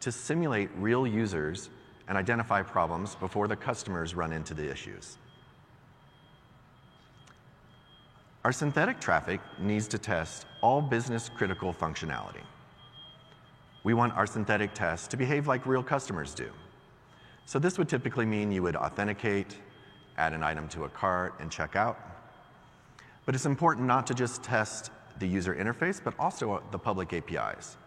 to 0.00 0.10
simulate 0.10 0.70
real 0.76 1.06
users 1.06 1.70
and 2.08 2.16
identify 2.16 2.62
problems 2.62 3.14
before 3.16 3.48
the 3.48 3.56
customers 3.56 4.14
run 4.14 4.32
into 4.32 4.54
the 4.54 4.68
issues. 4.68 5.18
Our 8.44 8.52
synthetic 8.52 8.98
traffic 8.98 9.40
needs 9.58 9.86
to 9.88 9.98
test 9.98 10.46
all 10.62 10.80
business 10.80 11.28
critical 11.28 11.74
functionality. 11.74 12.42
We 13.84 13.94
want 13.94 14.14
our 14.14 14.26
synthetic 14.26 14.72
tests 14.74 15.06
to 15.08 15.16
behave 15.16 15.46
like 15.46 15.66
real 15.66 15.82
customers 15.82 16.34
do. 16.34 16.50
So 17.48 17.58
this 17.58 17.78
would 17.78 17.88
typically 17.88 18.26
mean 18.26 18.52
you 18.52 18.62
would 18.64 18.76
authenticate, 18.76 19.56
add 20.18 20.34
an 20.34 20.42
item 20.42 20.68
to 20.68 20.84
a 20.84 20.88
cart, 20.90 21.32
and 21.40 21.50
check 21.50 21.76
out. 21.76 21.98
But 23.24 23.34
it's 23.34 23.46
important 23.46 23.86
not 23.86 24.06
to 24.08 24.14
just 24.14 24.42
test 24.42 24.90
the 25.18 25.26
user 25.26 25.54
interface, 25.54 25.98
but 26.04 26.12
also 26.18 26.52
uh, 26.52 26.60
the 26.72 26.78
public 26.78 27.14
APIs. 27.14 27.78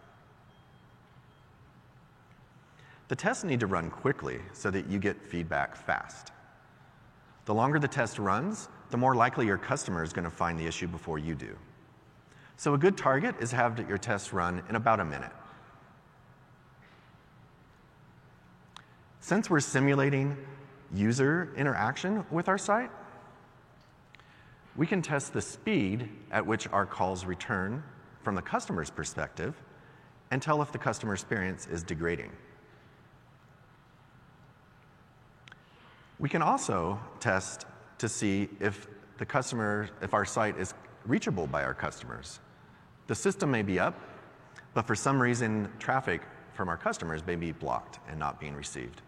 The 3.10 3.16
tests 3.16 3.44
need 3.44 3.60
to 3.60 3.68
run 3.68 3.92
quickly 3.92 4.40
so 4.52 4.72
that 4.72 4.88
you 4.88 4.98
get 4.98 5.22
feedback 5.22 5.76
fast. 5.76 6.32
The 7.46 7.54
longer 7.54 7.78
the 7.78 7.88
test 7.88 8.18
runs, 8.18 8.68
the 8.90 8.98
more 8.98 9.14
likely 9.14 9.46
your 9.46 9.60
customer 9.60 10.04
is 10.04 10.12
going 10.12 10.26
to 10.26 10.32
find 10.32 10.58
the 10.58 10.66
issue 10.66 10.88
before 10.88 11.20
you 11.20 11.36
do. 11.36 11.56
So 12.58 12.74
a 12.74 12.80
good 12.80 12.98
target 12.98 13.36
is 13.40 13.52
to 13.52 13.58
have 13.58 13.78
your 13.88 14.00
tests 14.00 14.34
run 14.34 14.64
in 14.70 14.76
about 14.76 15.00
a 15.00 15.06
minute. 15.06 15.32
Since 19.22 19.52
we're 19.52 19.60
simulating 19.60 20.36
user 20.94 21.54
interaction 21.56 22.26
with 22.32 22.50
our 22.50 22.58
site, 22.58 22.90
we 24.76 24.88
can 24.88 25.04
test 25.04 25.32
the 25.32 25.42
speed 25.42 26.10
at 26.32 26.46
which 26.46 26.68
our 26.70 26.88
calls 26.88 27.24
return 27.24 27.84
from 28.24 28.34
the 28.34 28.42
customer's 28.42 28.90
perspective 28.90 29.56
and 30.32 30.42
tell 30.42 30.62
if 30.64 30.72
the 30.72 30.78
customer 30.80 31.14
experience 31.14 31.68
is 31.68 31.84
degrading. 31.84 32.32
We 36.20 36.28
can 36.28 36.42
also 36.42 37.00
test 37.20 37.66
to 38.00 38.10
see 38.10 38.50
if 38.60 38.88
the 39.20 39.26
customer, 39.26 39.90
if 40.02 40.16
our 40.16 40.26
site 40.26 40.58
is 40.58 40.74
reachable 41.06 41.46
by 41.46 41.64
our 41.64 41.76
customers. 41.76 42.40
The 43.06 43.16
system 43.16 43.52
may 43.52 43.62
be 43.62 43.80
up, 43.80 44.00
but 44.74 44.88
for 44.88 44.96
some 44.96 45.22
reason, 45.22 45.70
traffic 45.78 46.22
from 46.54 46.70
our 46.70 46.78
customers 46.78 47.26
may 47.26 47.36
be 47.36 47.52
blocked 47.52 48.00
and 48.10 48.18
not 48.18 48.40
being 48.40 48.56
received. 48.56 49.04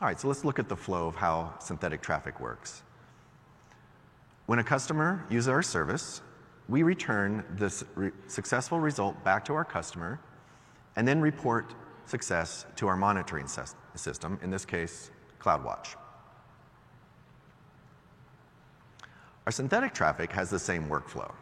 All 0.00 0.06
right, 0.06 0.20
so 0.20 0.28
let's 0.28 0.44
look 0.44 0.60
at 0.60 0.68
the 0.68 0.76
flow 0.76 1.08
of 1.08 1.16
how 1.16 1.54
synthetic 1.58 2.02
traffic 2.02 2.38
works. 2.38 2.84
When 4.46 4.60
a 4.60 4.64
customer 4.64 5.26
uses 5.28 5.48
our 5.48 5.60
service, 5.60 6.22
we 6.68 6.84
return 6.84 7.44
this 7.50 7.82
re 7.96 8.12
successful 8.28 8.78
result 8.78 9.24
back 9.24 9.44
to 9.46 9.54
our 9.54 9.64
customer 9.64 10.20
and 10.94 11.06
then 11.06 11.20
report 11.20 11.74
success 12.06 12.64
to 12.76 12.86
our 12.86 12.96
monitoring 12.96 13.48
system, 13.96 14.38
in 14.40 14.50
this 14.50 14.64
case, 14.64 15.10
CloudWatch. 15.40 15.96
Our 19.46 19.52
synthetic 19.52 19.94
traffic 19.94 20.30
has 20.30 20.48
the 20.48 20.60
same 20.60 20.88
workflow. 20.88 21.32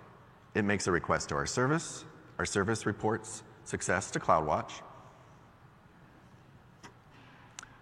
It 0.55 0.65
makes 0.65 0.87
a 0.87 0.93
request 0.93 1.29
to 1.29 1.35
our 1.35 1.47
service, 1.47 2.07
our 2.39 2.47
service 2.47 2.87
reports 2.87 3.43
success 3.65 4.11
to 4.13 4.19
CloudWatch, 4.19 4.81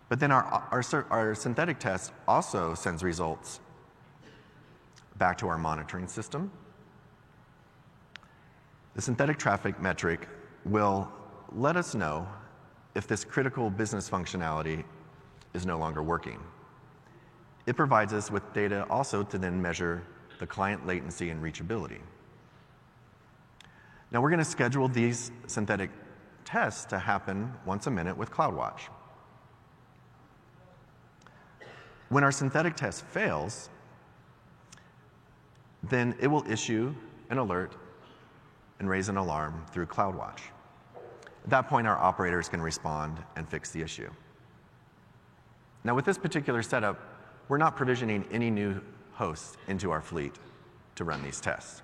but 0.08 0.20
then 0.20 0.30
our, 0.30 0.44
our, 0.70 1.06
our 1.10 1.34
synthetic 1.34 1.78
test 1.78 2.12
also 2.28 2.74
sends 2.74 3.02
results 3.02 3.60
back 5.16 5.38
to 5.38 5.48
our 5.48 5.58
monitoring 5.58 6.06
system. 6.08 6.50
The 8.94 9.02
synthetic 9.02 9.38
traffic 9.38 9.80
metric 9.80 10.28
will 10.64 11.10
let 11.52 11.76
us 11.76 11.94
know 11.94 12.28
if 12.94 13.06
this 13.06 13.24
critical 13.24 13.70
business 13.70 14.08
functionality 14.08 14.84
is 15.52 15.66
no 15.66 15.78
longer 15.78 16.02
working. 16.02 16.40
It 17.66 17.76
provides 17.76 18.12
us 18.12 18.30
with 18.30 18.52
data 18.52 18.86
also 18.90 19.22
to 19.22 19.38
then 19.38 19.60
measure 19.60 20.02
the 20.38 20.46
client 20.46 20.86
latency 20.86 21.30
and 21.30 21.42
reachability. 21.42 22.00
Now 24.10 24.20
we're 24.20 24.30
going 24.30 24.38
to 24.38 24.44
schedule 24.44 24.88
these 24.88 25.32
synthetic 25.46 25.90
tests 26.44 26.84
to 26.86 26.98
happen 26.98 27.52
once 27.64 27.86
a 27.86 27.90
minute 27.90 28.16
with 28.16 28.30
CloudWatch. 28.30 28.82
When 32.08 32.24
our 32.24 32.32
synthetic 32.32 32.76
test 32.76 33.04
fails, 33.04 33.70
then 35.82 36.14
it 36.20 36.26
will 36.26 36.44
issue 36.50 36.94
an 37.30 37.38
alert 37.38 37.74
and 38.78 38.88
raise 38.88 39.08
an 39.08 39.16
alarm 39.16 39.64
through 39.70 39.86
CloudWatch. 39.86 40.40
At 41.44 41.50
that 41.50 41.68
point, 41.68 41.86
our 41.86 41.98
operators 41.98 42.48
can 42.48 42.60
respond 42.60 43.22
and 43.36 43.48
fix 43.48 43.70
the 43.70 43.82
issue. 43.82 44.10
Now, 45.84 45.94
with 45.94 46.04
this 46.04 46.16
particular 46.16 46.62
setup, 46.62 46.98
we're 47.48 47.58
not 47.58 47.76
provisioning 47.76 48.24
any 48.32 48.50
new 48.50 48.80
hosts 49.12 49.56
into 49.68 49.90
our 49.90 50.00
fleet 50.00 50.34
to 50.96 51.04
run 51.04 51.22
these 51.22 51.40
tests. 51.40 51.82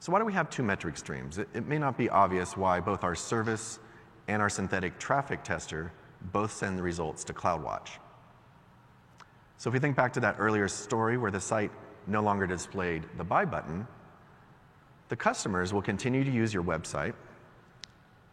So 0.00 0.12
why 0.12 0.18
do 0.18 0.24
we 0.24 0.32
have 0.32 0.48
two 0.48 0.62
metric 0.62 0.96
streams? 0.96 1.38
It, 1.38 1.48
it, 1.52 1.66
may 1.66 1.78
not 1.78 1.98
be 1.98 2.08
obvious 2.08 2.56
why 2.56 2.80
both 2.80 3.04
our 3.04 3.14
service 3.14 3.78
and 4.28 4.40
our 4.40 4.48
synthetic 4.48 4.98
traffic 4.98 5.42
tester 5.42 5.92
both 6.20 6.52
send 6.52 6.78
the 6.78 6.82
results 6.82 7.24
to 7.24 7.32
CloudWatch. 7.32 7.88
So 9.56 9.68
if 9.68 9.74
we 9.74 9.80
think 9.80 9.96
back 9.96 10.12
to 10.14 10.20
that 10.20 10.36
earlier 10.38 10.68
story 10.68 11.16
where 11.16 11.30
the 11.30 11.40
site 11.40 11.70
no 12.06 12.22
longer 12.22 12.46
displayed 12.46 13.04
the 13.16 13.24
buy 13.24 13.44
button, 13.44 13.86
the 15.08 15.16
customers 15.16 15.72
will 15.72 15.82
continue 15.82 16.24
to 16.24 16.30
use 16.30 16.52
your 16.52 16.62
website 16.62 17.14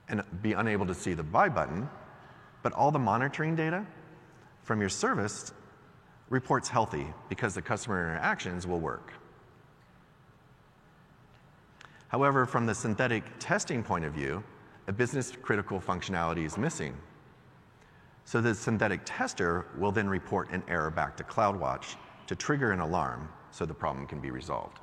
and 0.09 0.21
be 0.41 0.53
unable 0.53 0.85
to 0.85 0.93
see 0.93 1.13
the 1.13 1.23
buy 1.23 1.49
button, 1.49 1.89
but 2.61 2.73
all 2.73 2.91
the 2.91 2.99
monitoring 2.99 3.55
data 3.55 3.85
from 4.63 4.79
your 4.79 4.89
service 4.89 5.51
reports 6.29 6.69
healthy 6.69 7.07
because 7.29 7.53
the 7.55 7.61
customer 7.61 8.01
interactions 8.01 8.67
will 8.67 8.79
work. 8.79 9.13
However, 12.07 12.45
from 12.45 12.65
the 12.65 12.75
synthetic 12.75 13.23
testing 13.39 13.83
point 13.83 14.05
of 14.05 14.13
view, 14.13 14.43
a 14.87 14.93
business 14.93 15.33
critical 15.41 15.79
functionality 15.79 16.45
is 16.45 16.57
missing. 16.57 16.95
So 18.25 18.41
the 18.41 18.55
synthetic 18.55 19.01
tester 19.05 19.67
will 19.77 19.91
then 19.91 20.09
report 20.09 20.49
an 20.49 20.63
error 20.67 20.89
back 20.89 21.15
to 21.17 21.23
CloudWatch 21.23 21.95
to 22.25 22.35
trigger 22.35 22.71
an 22.71 22.79
alarm 22.79 23.29
so 23.51 23.67
the 23.67 23.73
problem 23.73 24.07
can 24.07 24.19
be 24.19 24.31
resolved. 24.31 24.79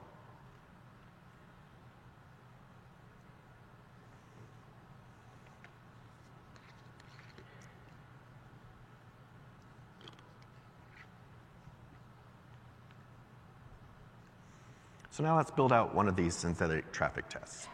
So 15.10 15.22
now 15.24 15.36
let's 15.36 15.50
build 15.50 15.72
out 15.72 15.94
one 15.94 16.08
of 16.08 16.14
these 16.14 16.34
synthetic 16.34 16.90
traffic 16.92 17.28
tests. 17.28 17.66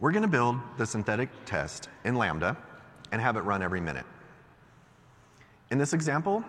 We're 0.00 0.12
going 0.12 0.22
to 0.22 0.28
build 0.28 0.56
the 0.78 0.84
synthetic 0.84 1.30
test 1.46 1.88
in 2.04 2.16
Lambda 2.16 2.56
and 3.12 3.20
have 3.20 3.36
it 3.36 3.42
run 3.42 3.62
every 3.62 3.80
minute. 3.80 4.06
In 5.70 5.78
this 5.78 5.92
example, 5.92 6.42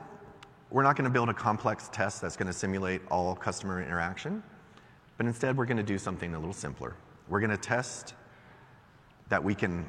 we're 0.71 0.83
not 0.83 0.95
going 0.95 1.05
to 1.05 1.11
build 1.11 1.29
a 1.29 1.33
complex 1.33 1.89
test 1.93 2.21
that's 2.21 2.35
going 2.35 2.47
to 2.47 2.53
simulate 2.53 3.01
all 3.11 3.35
customer 3.35 3.81
interaction, 3.81 4.41
but 5.17 5.27
instead 5.27 5.55
we're 5.55 5.65
going 5.65 5.77
to 5.77 5.83
do 5.83 5.97
something 5.97 6.33
a 6.33 6.39
little 6.39 6.53
simpler. 6.53 6.95
We're 7.29 7.41
going 7.41 7.51
to 7.51 7.57
test 7.57 8.15
that 9.29 9.43
we 9.43 9.53
can 9.53 9.85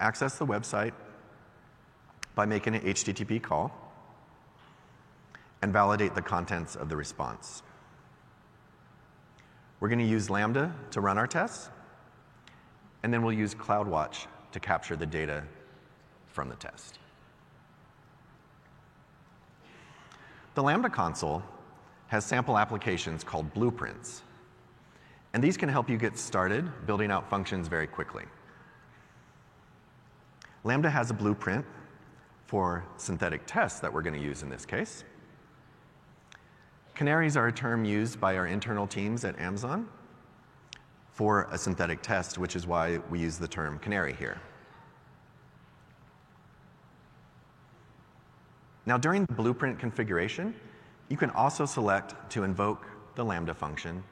access 0.00 0.38
the 0.38 0.46
website 0.46 0.92
by 2.34 2.46
making 2.46 2.74
an 2.74 2.80
HTTP 2.80 3.42
call 3.42 3.70
and 5.60 5.72
validate 5.72 6.14
the 6.14 6.22
contents 6.22 6.76
of 6.76 6.88
the 6.88 6.96
response. 6.96 7.62
We're 9.80 9.88
going 9.88 9.98
to 9.98 10.04
use 10.04 10.30
Lambda 10.30 10.74
to 10.92 11.00
run 11.00 11.18
our 11.18 11.26
tests, 11.26 11.68
and 13.02 13.12
then 13.12 13.22
we'll 13.22 13.32
use 13.32 13.54
CloudWatch 13.54 14.26
to 14.52 14.60
capture 14.60 14.96
the 14.96 15.06
data 15.06 15.44
from 16.32 16.48
the 16.48 16.56
test. 16.56 16.98
The 20.54 20.62
Lambda 20.62 20.90
console 20.90 21.42
has 22.08 22.24
sample 22.24 22.58
applications 22.58 23.24
called 23.24 23.52
blueprints, 23.54 24.22
and 25.32 25.42
these 25.42 25.56
can 25.56 25.68
help 25.68 25.88
you 25.88 25.96
get 25.96 26.18
started 26.18 26.86
building 26.86 27.10
out 27.10 27.30
functions 27.30 27.68
very 27.68 27.86
quickly. 27.86 28.24
Lambda 30.64 30.90
has 30.90 31.10
a 31.10 31.14
blueprint 31.14 31.64
for 32.44 32.84
synthetic 32.98 33.42
tests 33.46 33.80
that 33.80 33.92
we're 33.92 34.02
going 34.02 34.14
to 34.14 34.20
use 34.20 34.42
in 34.42 34.50
this 34.50 34.66
case. 34.66 35.04
Canaries 36.94 37.36
are 37.36 37.48
a 37.48 37.52
term 37.52 37.84
used 37.84 38.20
by 38.20 38.36
our 38.36 38.46
internal 38.46 38.86
teams 38.86 39.24
at 39.24 39.38
Amazon 39.38 39.88
for 41.12 41.48
a 41.50 41.56
synthetic 41.56 42.02
test, 42.02 42.36
which 42.36 42.54
is 42.54 42.66
why 42.66 42.98
we 43.10 43.18
use 43.18 43.38
the 43.38 43.48
term 43.48 43.78
canary 43.78 44.12
here. 44.12 44.38
Now, 48.84 48.98
during 48.98 49.26
the 49.26 49.32
blueprint 49.34 49.78
configuration, 49.78 50.54
you 51.08 51.16
can 51.16 51.30
also 51.30 51.66
select 51.66 52.14
to 52.30 52.42
invoke 52.42 52.86
the 53.14 53.24
Lambda 53.24 53.54
function 53.54 54.02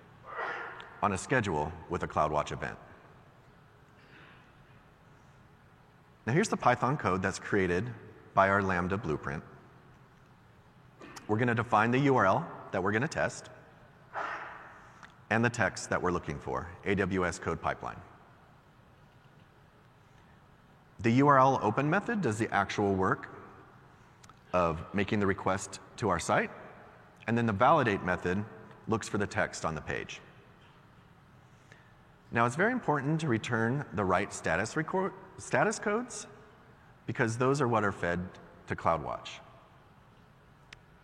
on 1.02 1.12
a 1.12 1.18
schedule 1.18 1.72
with 1.88 2.02
a 2.02 2.08
CloudWatch 2.08 2.52
event. 2.52 2.76
Now, 6.26 6.34
here's 6.34 6.48
the 6.48 6.56
Python 6.56 6.96
code 6.96 7.22
that's 7.22 7.38
created 7.38 7.90
by 8.34 8.48
our 8.48 8.62
Lambda 8.62 8.96
blueprint. 8.96 9.42
We're 11.26 11.38
going 11.38 11.48
to 11.48 11.54
define 11.54 11.90
the 11.90 12.06
URL 12.06 12.44
that 12.70 12.82
we're 12.82 12.92
going 12.92 13.02
to 13.02 13.08
test 13.08 13.50
and 15.30 15.44
the 15.44 15.50
text 15.50 15.90
that 15.90 16.00
we're 16.00 16.12
looking 16.12 16.38
for, 16.38 16.68
AWS 16.84 17.40
code 17.40 17.60
pipeline. 17.60 17.96
The 21.00 21.20
URL 21.20 21.60
open 21.62 21.88
method 21.88 22.20
does 22.20 22.38
the 22.38 22.52
actual 22.54 22.94
work 22.94 23.39
of 24.52 24.82
making 24.94 25.20
the 25.20 25.26
request 25.26 25.80
to 25.96 26.08
our 26.08 26.18
site, 26.18 26.50
and 27.26 27.36
then 27.36 27.46
the 27.46 27.52
validate 27.52 28.02
method 28.04 28.44
looks 28.88 29.08
for 29.08 29.18
the 29.18 29.26
text 29.26 29.64
on 29.64 29.74
the 29.74 29.80
page. 29.80 30.20
Now, 32.32 32.46
it's 32.46 32.56
very 32.56 32.72
important 32.72 33.20
to 33.20 33.28
return 33.28 33.84
the 33.94 34.04
right 34.04 34.32
status, 34.32 34.76
record, 34.76 35.12
status 35.38 35.78
codes 35.78 36.26
because 37.06 37.36
those 37.36 37.60
are 37.60 37.66
what 37.66 37.82
are 37.82 37.92
fed 37.92 38.20
to 38.68 38.76
CloudWatch. 38.76 39.40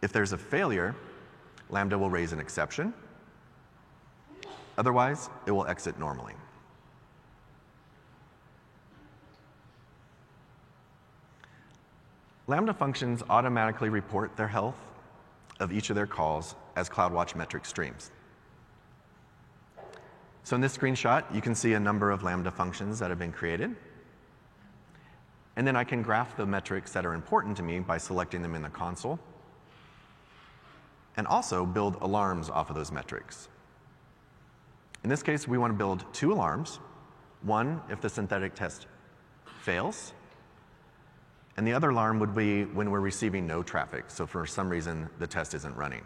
If 0.02 0.12
there's 0.12 0.32
a 0.32 0.38
failure, 0.38 0.94
Lambda 1.68 1.98
will 1.98 2.10
raise 2.10 2.32
an 2.32 2.38
exception. 2.38 2.94
Otherwise, 4.78 5.30
it 5.46 5.50
will 5.50 5.66
exit 5.66 5.98
normally. 5.98 6.34
Lambda 12.48 12.72
functions 12.72 13.22
automatically 13.28 13.88
report 13.88 14.36
their 14.36 14.48
health 14.48 14.76
of 15.58 15.72
each 15.72 15.90
of 15.90 15.96
their 15.96 16.06
calls 16.06 16.54
as 16.76 16.88
CloudWatch 16.88 17.34
metric 17.34 17.64
streams. 17.64 18.10
So 20.44 20.54
in 20.54 20.60
this 20.60 20.76
screenshot, 20.76 21.24
you 21.34 21.40
can 21.40 21.56
see 21.56 21.72
a 21.72 21.80
number 21.80 22.10
of 22.10 22.22
Lambda 22.22 22.52
functions 22.52 23.00
that 23.00 23.10
have 23.10 23.18
been 23.18 23.32
created. 23.32 23.74
And 25.56 25.66
then 25.66 25.74
I 25.74 25.82
can 25.82 26.02
graph 26.02 26.36
the 26.36 26.46
metrics 26.46 26.92
that 26.92 27.04
are 27.04 27.14
important 27.14 27.56
to 27.56 27.62
me 27.62 27.80
by 27.80 27.98
selecting 27.98 28.42
them 28.42 28.54
in 28.54 28.62
the 28.62 28.68
console 28.68 29.18
and 31.16 31.26
also 31.26 31.64
build 31.64 31.96
alarms 32.02 32.50
off 32.50 32.68
of 32.68 32.76
those 32.76 32.92
metrics. 32.92 33.48
In 35.02 35.10
this 35.10 35.22
case, 35.22 35.48
we 35.48 35.58
want 35.58 35.72
to 35.72 35.76
build 35.76 36.04
two 36.12 36.32
alarms. 36.32 36.78
One, 37.42 37.80
if 37.88 38.00
the 38.00 38.08
synthetic 38.08 38.54
test 38.54 38.86
fails. 39.62 40.12
And 41.56 41.66
the 41.66 41.72
other 41.72 41.90
alarm 41.90 42.18
would 42.20 42.34
be 42.34 42.64
when 42.64 42.90
we're 42.90 43.00
receiving 43.00 43.46
no 43.46 43.62
traffic, 43.62 44.04
so 44.08 44.26
for 44.26 44.44
some 44.46 44.68
reason 44.68 45.08
the 45.18 45.26
test 45.26 45.54
isn't 45.54 45.74
running. 45.74 46.04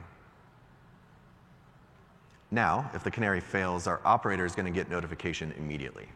Now, 2.53 2.91
if 2.95 3.05
the 3.05 3.11
canary 3.11 3.41
fails, 3.41 3.87
our 3.87 4.01
operator 4.05 4.45
is 4.45 4.55
going 4.55 4.67
to 4.67 4.73
get 4.73 4.91
notification 4.91 5.53
immediately. 5.59 6.09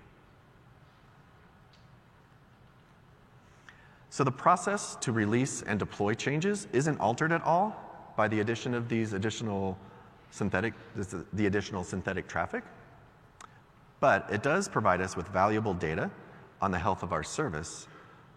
So 4.11 4.23
the 4.23 4.33
process 4.33 4.97
to 5.01 5.11
release 5.11 5.62
and 5.62 5.79
deploy 5.79 6.14
changes 6.14 6.68
isn't 6.73 7.01
altered 7.01 7.33
at 7.33 7.42
all 7.42 8.12
by 8.16 8.29
the 8.29 8.38
addition 8.38 8.75
of 8.75 8.88
these 8.88 9.12
additional 9.12 9.77
synthetic, 10.31 10.75
the 11.33 11.47
additional 11.47 11.83
synthetic 11.83 12.29
traffic, 12.29 12.62
but 13.99 14.29
it 14.31 14.42
does 14.42 14.68
provide 14.68 15.01
us 15.01 15.16
with 15.16 15.27
valuable 15.29 15.75
data 15.75 16.11
on 16.61 16.70
the 16.70 16.79
health 16.79 17.03
of 17.03 17.12
our 17.12 17.25
service, 17.25 17.88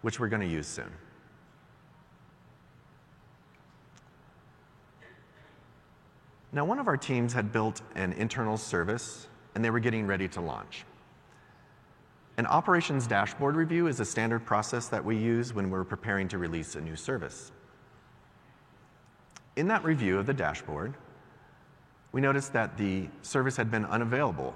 which 0.02 0.20
we're 0.20 0.28
going 0.28 0.42
to 0.42 0.48
use 0.48 0.66
soon. 0.66 0.90
Now, 6.52 6.64
one 6.64 6.78
of 6.78 6.88
our 6.88 6.96
teams 6.96 7.32
had 7.32 7.52
built 7.52 7.82
an 7.94 8.12
internal 8.14 8.56
service 8.56 9.26
and 9.54 9.64
they 9.64 9.70
were 9.70 9.80
getting 9.80 10.06
ready 10.06 10.28
to 10.28 10.40
launch. 10.40 10.84
An 12.38 12.46
operations 12.46 13.06
dashboard 13.06 13.56
review 13.56 13.88
is 13.88 14.00
a 14.00 14.04
standard 14.04 14.46
process 14.46 14.88
that 14.88 15.04
we 15.04 15.16
use 15.16 15.52
when 15.52 15.70
we're 15.70 15.84
preparing 15.84 16.28
to 16.28 16.38
release 16.38 16.76
a 16.76 16.80
new 16.80 16.94
service. 16.96 17.50
In 19.56 19.66
that 19.68 19.84
review 19.84 20.18
of 20.18 20.26
the 20.26 20.32
dashboard, 20.32 20.94
we 22.12 22.20
noticed 22.20 22.52
that 22.52 22.78
the 22.78 23.08
service 23.22 23.56
had 23.56 23.70
been 23.70 23.84
unavailable. 23.84 24.54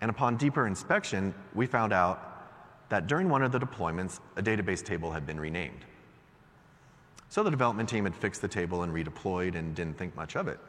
And 0.00 0.10
upon 0.10 0.36
deeper 0.36 0.66
inspection, 0.66 1.34
we 1.54 1.66
found 1.66 1.92
out 1.92 2.33
that 2.88 3.06
during 3.06 3.28
one 3.28 3.42
of 3.42 3.52
the 3.52 3.58
deployments, 3.58 4.20
a 4.36 4.42
database 4.42 4.84
table 4.84 5.10
had 5.10 5.26
been 5.26 5.40
renamed. 5.40 5.84
So 7.28 7.42
the 7.42 7.50
development 7.50 7.88
team 7.88 8.04
had 8.04 8.14
fixed 8.14 8.42
the 8.42 8.48
table 8.48 8.82
and 8.82 8.94
redeployed 8.94 9.56
and 9.56 9.74
didn't 9.74 9.98
think 9.98 10.14
much 10.14 10.36
of 10.36 10.46
it. 10.46 10.60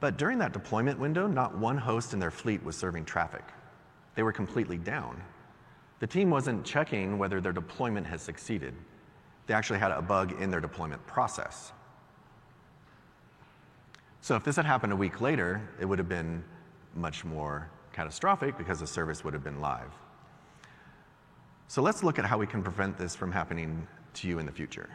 But 0.00 0.16
during 0.16 0.38
that 0.38 0.52
deployment 0.52 0.98
window, 0.98 1.26
not 1.26 1.56
one 1.56 1.78
host 1.78 2.12
in 2.12 2.18
their 2.18 2.30
fleet 2.30 2.62
was 2.64 2.76
serving 2.76 3.04
traffic. 3.04 3.44
They 4.16 4.22
were 4.22 4.32
completely 4.32 4.76
down. 4.76 5.22
The 6.00 6.06
team 6.06 6.28
wasn't 6.28 6.64
checking 6.64 7.18
whether 7.18 7.40
their 7.40 7.52
deployment 7.52 8.06
had 8.06 8.20
succeeded. 8.20 8.74
They 9.46 9.54
actually 9.54 9.78
had 9.78 9.92
a 9.92 10.02
bug 10.02 10.40
in 10.40 10.50
their 10.50 10.60
deployment 10.60 11.06
process. 11.06 11.72
So 14.20 14.36
if 14.36 14.44
this 14.44 14.56
had 14.56 14.64
happened 14.64 14.92
a 14.92 14.96
week 14.96 15.20
later, 15.20 15.60
it 15.80 15.84
would 15.84 15.98
have 15.98 16.08
been 16.08 16.42
much 16.94 17.24
more 17.24 17.70
catastrophic 17.92 18.58
because 18.58 18.80
the 18.80 18.86
service 18.86 19.22
would 19.22 19.34
have 19.34 19.44
been 19.44 19.60
live. 19.60 19.92
So 21.68 21.82
let's 21.82 22.02
look 22.02 22.18
at 22.18 22.24
how 22.24 22.38
we 22.38 22.46
can 22.46 22.62
prevent 22.62 22.96
this 22.98 23.14
from 23.14 23.32
happening 23.32 23.86
to 24.14 24.28
you 24.28 24.38
in 24.38 24.46
the 24.46 24.52
future. 24.52 24.88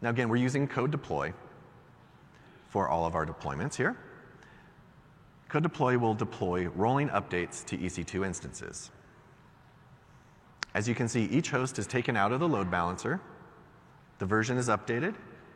Now 0.00 0.10
again, 0.10 0.28
we're 0.28 0.36
using 0.36 0.66
code 0.66 0.90
deploy 0.90 1.32
for 2.68 2.88
all 2.88 3.06
of 3.06 3.14
our 3.14 3.24
deployments 3.24 3.76
here. 3.76 3.96
Code 5.48 5.62
deploy 5.62 5.98
will 5.98 6.14
deploy 6.14 6.68
rolling 6.68 7.08
updates 7.10 7.64
to 7.66 7.76
EC2 7.76 8.26
instances. 8.26 8.90
As 10.74 10.88
you 10.88 10.94
can 10.94 11.08
see, 11.08 11.24
each 11.24 11.50
host 11.50 11.78
is 11.78 11.86
taken 11.86 12.16
out 12.16 12.32
of 12.32 12.40
the 12.40 12.48
load 12.48 12.70
balancer, 12.70 13.20
the 14.18 14.26
version 14.26 14.56
is 14.56 14.68
updated, 14.68 15.14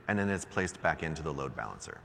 and 0.09 0.19
then 0.19 0.29
it's 0.29 0.45
placed 0.45 0.81
back 0.83 1.03
into 1.03 1.23
the 1.23 1.33
load 1.33 1.57
balancer. 1.57 1.99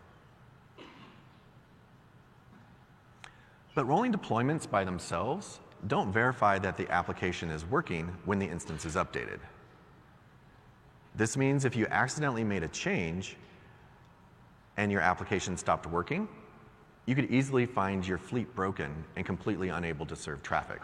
But 3.73 3.85
rolling 3.85 4.13
deployments 4.13 4.69
by 4.69 4.83
themselves 4.83 5.59
don't 5.87 6.11
verify 6.11 6.59
that 6.59 6.77
the 6.77 6.89
application 6.91 7.49
is 7.49 7.65
working 7.65 8.15
when 8.25 8.37
the 8.37 8.45
instance 8.45 8.85
is 8.85 8.95
updated. 8.95 9.39
This 11.15 11.37
means 11.37 11.65
if 11.65 11.75
you 11.75 11.87
accidentally 11.87 12.43
made 12.43 12.63
a 12.63 12.67
change, 12.67 13.37
and 14.77 14.91
your 14.91 15.01
application 15.01 15.57
stopped 15.57 15.85
working, 15.85 16.27
you 17.05 17.15
could 17.15 17.29
easily 17.31 17.65
find 17.65 18.07
your 18.07 18.17
fleet 18.17 18.53
broken 18.55 18.91
and 19.15 19.25
completely 19.25 19.69
unable 19.69 20.05
to 20.05 20.15
serve 20.15 20.41
traffic. 20.43 20.81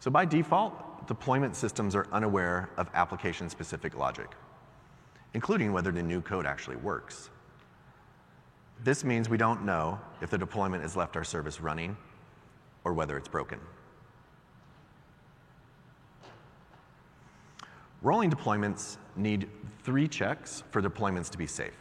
So 0.00 0.10
by 0.10 0.24
default, 0.24 1.06
deployment 1.06 1.56
systems 1.56 1.94
are 1.94 2.06
unaware 2.12 2.68
of 2.76 2.90
application-specific 2.94 3.96
logic, 3.96 4.28
including 5.34 5.72
whether 5.72 5.92
the 5.92 6.02
new 6.02 6.20
code 6.20 6.46
actually 6.46 6.76
works. 6.76 7.30
This 8.82 9.04
means 9.04 9.28
we 9.28 9.38
don't 9.38 9.64
know 9.64 9.98
if 10.20 10.30
the 10.30 10.38
deployment 10.38 10.82
has 10.82 10.96
left 10.96 11.16
our 11.16 11.24
service 11.24 11.60
running 11.60 11.96
or 12.84 12.92
whether 12.92 13.16
it's 13.16 13.28
broken. 13.28 13.60
Rolling 18.02 18.30
deployments 18.30 18.98
need 19.16 19.48
three 19.82 20.06
checks 20.06 20.62
for 20.70 20.82
deployments 20.82 21.30
to 21.30 21.38
be 21.38 21.46
safe. 21.46 21.76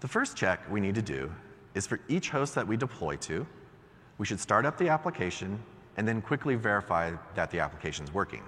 The 0.00 0.08
first 0.08 0.36
check 0.36 0.60
we 0.70 0.80
need 0.80 0.94
to 0.94 1.02
do 1.02 1.32
is 1.74 1.86
for 1.86 1.98
each 2.08 2.30
host 2.30 2.54
that 2.54 2.66
we 2.66 2.76
deploy 2.76 3.16
to, 3.16 3.46
we 4.18 4.26
should 4.26 4.38
start 4.38 4.64
up 4.64 4.78
the 4.78 4.88
application 4.88 5.60
and 5.96 6.06
then 6.06 6.22
quickly 6.22 6.54
verify 6.54 7.12
that 7.34 7.50
the 7.50 7.58
application 7.58 8.04
is 8.04 8.14
working. 8.14 8.42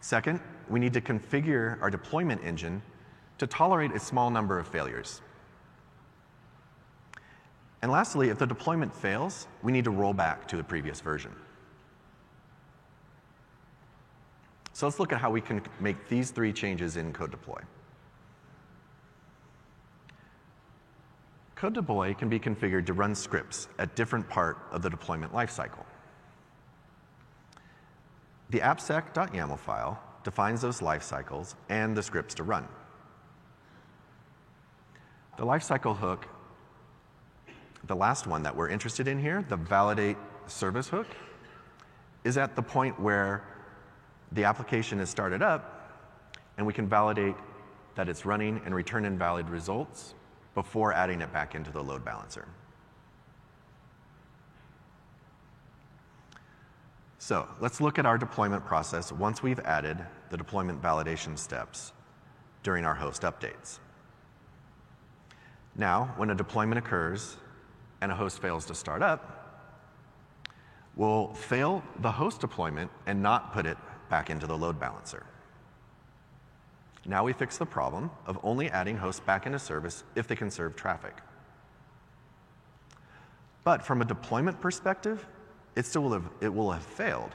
Second, 0.00 0.40
we 0.68 0.80
need 0.80 0.92
to 0.92 1.00
configure 1.00 1.80
our 1.80 1.90
deployment 1.90 2.42
engine 2.44 2.82
to 3.38 3.46
tolerate 3.46 3.92
a 3.92 3.98
small 3.98 4.30
number 4.30 4.58
of 4.58 4.66
failures. 4.66 5.20
And 7.82 7.92
lastly, 7.92 8.30
if 8.30 8.38
the 8.38 8.46
deployment 8.46 8.94
fails, 8.94 9.46
we 9.62 9.70
need 9.70 9.84
to 9.84 9.90
roll 9.90 10.14
back 10.14 10.48
to 10.48 10.56
the 10.56 10.64
previous 10.64 11.00
version. 11.00 11.32
So 14.72 14.86
let's 14.86 14.98
look 14.98 15.12
at 15.12 15.20
how 15.20 15.30
we 15.30 15.40
can 15.40 15.62
make 15.80 16.08
these 16.08 16.30
three 16.30 16.52
changes 16.52 16.96
in 16.96 17.12
code 17.12 17.30
deploy. 17.30 17.60
Code 21.54 21.74
deploy 21.74 22.14
can 22.14 22.28
be 22.28 22.40
configured 22.40 22.86
to 22.86 22.92
run 22.92 23.14
scripts 23.14 23.68
at 23.78 23.94
different 23.94 24.28
part 24.28 24.58
of 24.72 24.82
the 24.82 24.90
deployment 24.90 25.32
lifecycle. 25.32 25.84
The 28.50 28.60
appspec.yaml 28.60 29.58
file 29.58 30.02
defines 30.24 30.60
those 30.60 30.80
lifecycles 30.80 31.54
and 31.68 31.96
the 31.96 32.02
scripts 32.02 32.34
to 32.34 32.42
run. 32.42 32.66
The 35.36 35.44
lifecycle 35.44 35.96
hook, 35.96 36.28
the 37.86 37.96
last 37.96 38.26
one 38.26 38.44
that 38.44 38.54
we're 38.54 38.68
interested 38.68 39.08
in 39.08 39.18
here, 39.18 39.44
the 39.48 39.56
validate 39.56 40.16
service 40.46 40.88
hook, 40.88 41.08
is 42.22 42.38
at 42.38 42.54
the 42.54 42.62
point 42.62 42.98
where 43.00 43.44
the 44.32 44.44
application 44.44 45.00
is 45.00 45.10
started 45.10 45.42
up, 45.42 45.90
and 46.56 46.66
we 46.66 46.72
can 46.72 46.88
validate 46.88 47.34
that 47.96 48.08
it's 48.08 48.24
running 48.24 48.60
and 48.64 48.74
return 48.74 49.04
invalid 49.04 49.48
results 49.48 50.14
before 50.54 50.92
adding 50.92 51.20
it 51.20 51.32
back 51.32 51.54
into 51.54 51.70
the 51.70 51.82
load 51.82 52.04
balancer. 52.04 52.46
So 57.18 57.48
let's 57.60 57.80
look 57.80 57.98
at 57.98 58.06
our 58.06 58.18
deployment 58.18 58.64
process 58.64 59.10
once 59.10 59.42
we've 59.42 59.60
added 59.60 59.98
the 60.30 60.36
deployment 60.36 60.80
validation 60.80 61.38
steps 61.38 61.92
during 62.62 62.84
our 62.84 62.94
host 62.94 63.22
updates. 63.22 63.78
Now, 65.76 66.14
when 66.16 66.30
a 66.30 66.34
deployment 66.34 66.78
occurs 66.78 67.36
and 68.00 68.12
a 68.12 68.14
host 68.14 68.40
fails 68.40 68.64
to 68.66 68.74
start 68.74 69.02
up, 69.02 69.70
we'll 70.94 71.34
fail 71.34 71.82
the 72.00 72.12
host 72.12 72.40
deployment 72.40 72.90
and 73.06 73.22
not 73.22 73.52
put 73.52 73.66
it 73.66 73.76
back 74.08 74.30
into 74.30 74.46
the 74.46 74.56
load 74.56 74.78
balancer. 74.78 75.24
Now 77.06 77.24
we 77.24 77.32
fix 77.32 77.58
the 77.58 77.66
problem 77.66 78.10
of 78.26 78.38
only 78.42 78.70
adding 78.70 78.96
hosts 78.96 79.20
back 79.20 79.46
into 79.46 79.58
service 79.58 80.04
if 80.14 80.26
they 80.26 80.36
can 80.36 80.50
serve 80.50 80.76
traffic. 80.76 81.18
But 83.64 83.84
from 83.84 84.00
a 84.00 84.04
deployment 84.04 84.60
perspective, 84.60 85.26
it 85.74 85.86
still 85.86 86.02
will 86.02 86.12
have, 86.12 86.30
it 86.40 86.54
will 86.54 86.70
have 86.70 86.84
failed. 86.84 87.32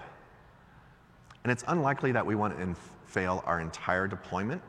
And 1.44 1.52
it's 1.52 1.64
unlikely 1.68 2.12
that 2.14 2.26
we 2.26 2.36
want 2.36 2.58
to 2.58 2.76
fail 3.06 3.44
our 3.46 3.60
entire 3.60 4.08
deployment 4.08 4.62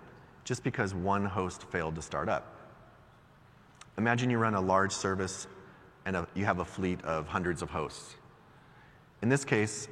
just 0.44 0.64
because 0.64 0.94
one 0.94 1.24
host 1.24 1.64
failed 1.64 1.94
to 1.94 2.02
start 2.02 2.28
up. 2.28 2.59
Imagine 3.98 4.30
you 4.30 4.38
run 4.38 4.54
a 4.54 4.60
large 4.60 4.92
service 4.92 5.46
and 6.06 6.16
a, 6.16 6.26
you 6.34 6.44
have 6.44 6.58
a 6.58 6.64
fleet 6.64 7.02
of 7.02 7.28
hundreds 7.28 7.62
of 7.62 7.70
hosts. 7.70 8.16
In 9.22 9.28
this 9.28 9.44
case, 9.44 9.88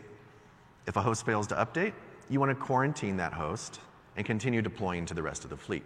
if 0.86 0.96
a 0.96 1.02
host 1.02 1.26
fails 1.26 1.46
to 1.48 1.54
update, 1.54 1.92
you 2.30 2.40
want 2.40 2.50
to 2.50 2.54
quarantine 2.54 3.16
that 3.18 3.32
host 3.32 3.80
and 4.16 4.24
continue 4.24 4.62
deploying 4.62 5.04
to 5.06 5.14
the 5.14 5.22
rest 5.22 5.44
of 5.44 5.50
the 5.50 5.56
fleet. 5.56 5.84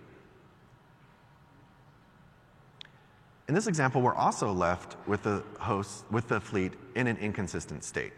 In 3.49 3.55
this 3.55 3.67
example, 3.67 4.01
we're 4.01 4.15
also 4.15 4.53
left 4.53 4.97
with 5.07 5.25
the 5.25 5.43
host, 5.59 6.05
with 6.11 6.29
the 6.29 6.41
fleet 6.41 6.73
in 6.95 7.07
an 7.07 7.17
inconsistent 7.19 7.85
state. 7.85 8.13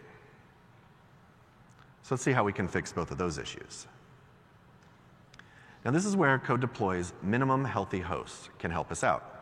So 2.02 2.14
let's 2.14 2.22
see 2.22 2.32
how 2.32 2.44
we 2.44 2.52
can 2.52 2.68
fix 2.68 2.92
both 2.92 3.10
of 3.10 3.18
those 3.18 3.38
issues. 3.38 3.86
Now, 5.84 5.90
this 5.90 6.04
is 6.04 6.16
where 6.16 6.38
Code 6.38 6.60
Deploy's 6.60 7.12
minimum 7.22 7.64
healthy 7.64 8.00
hosts 8.00 8.50
can 8.58 8.70
help 8.70 8.92
us 8.92 9.02
out. 9.02 9.33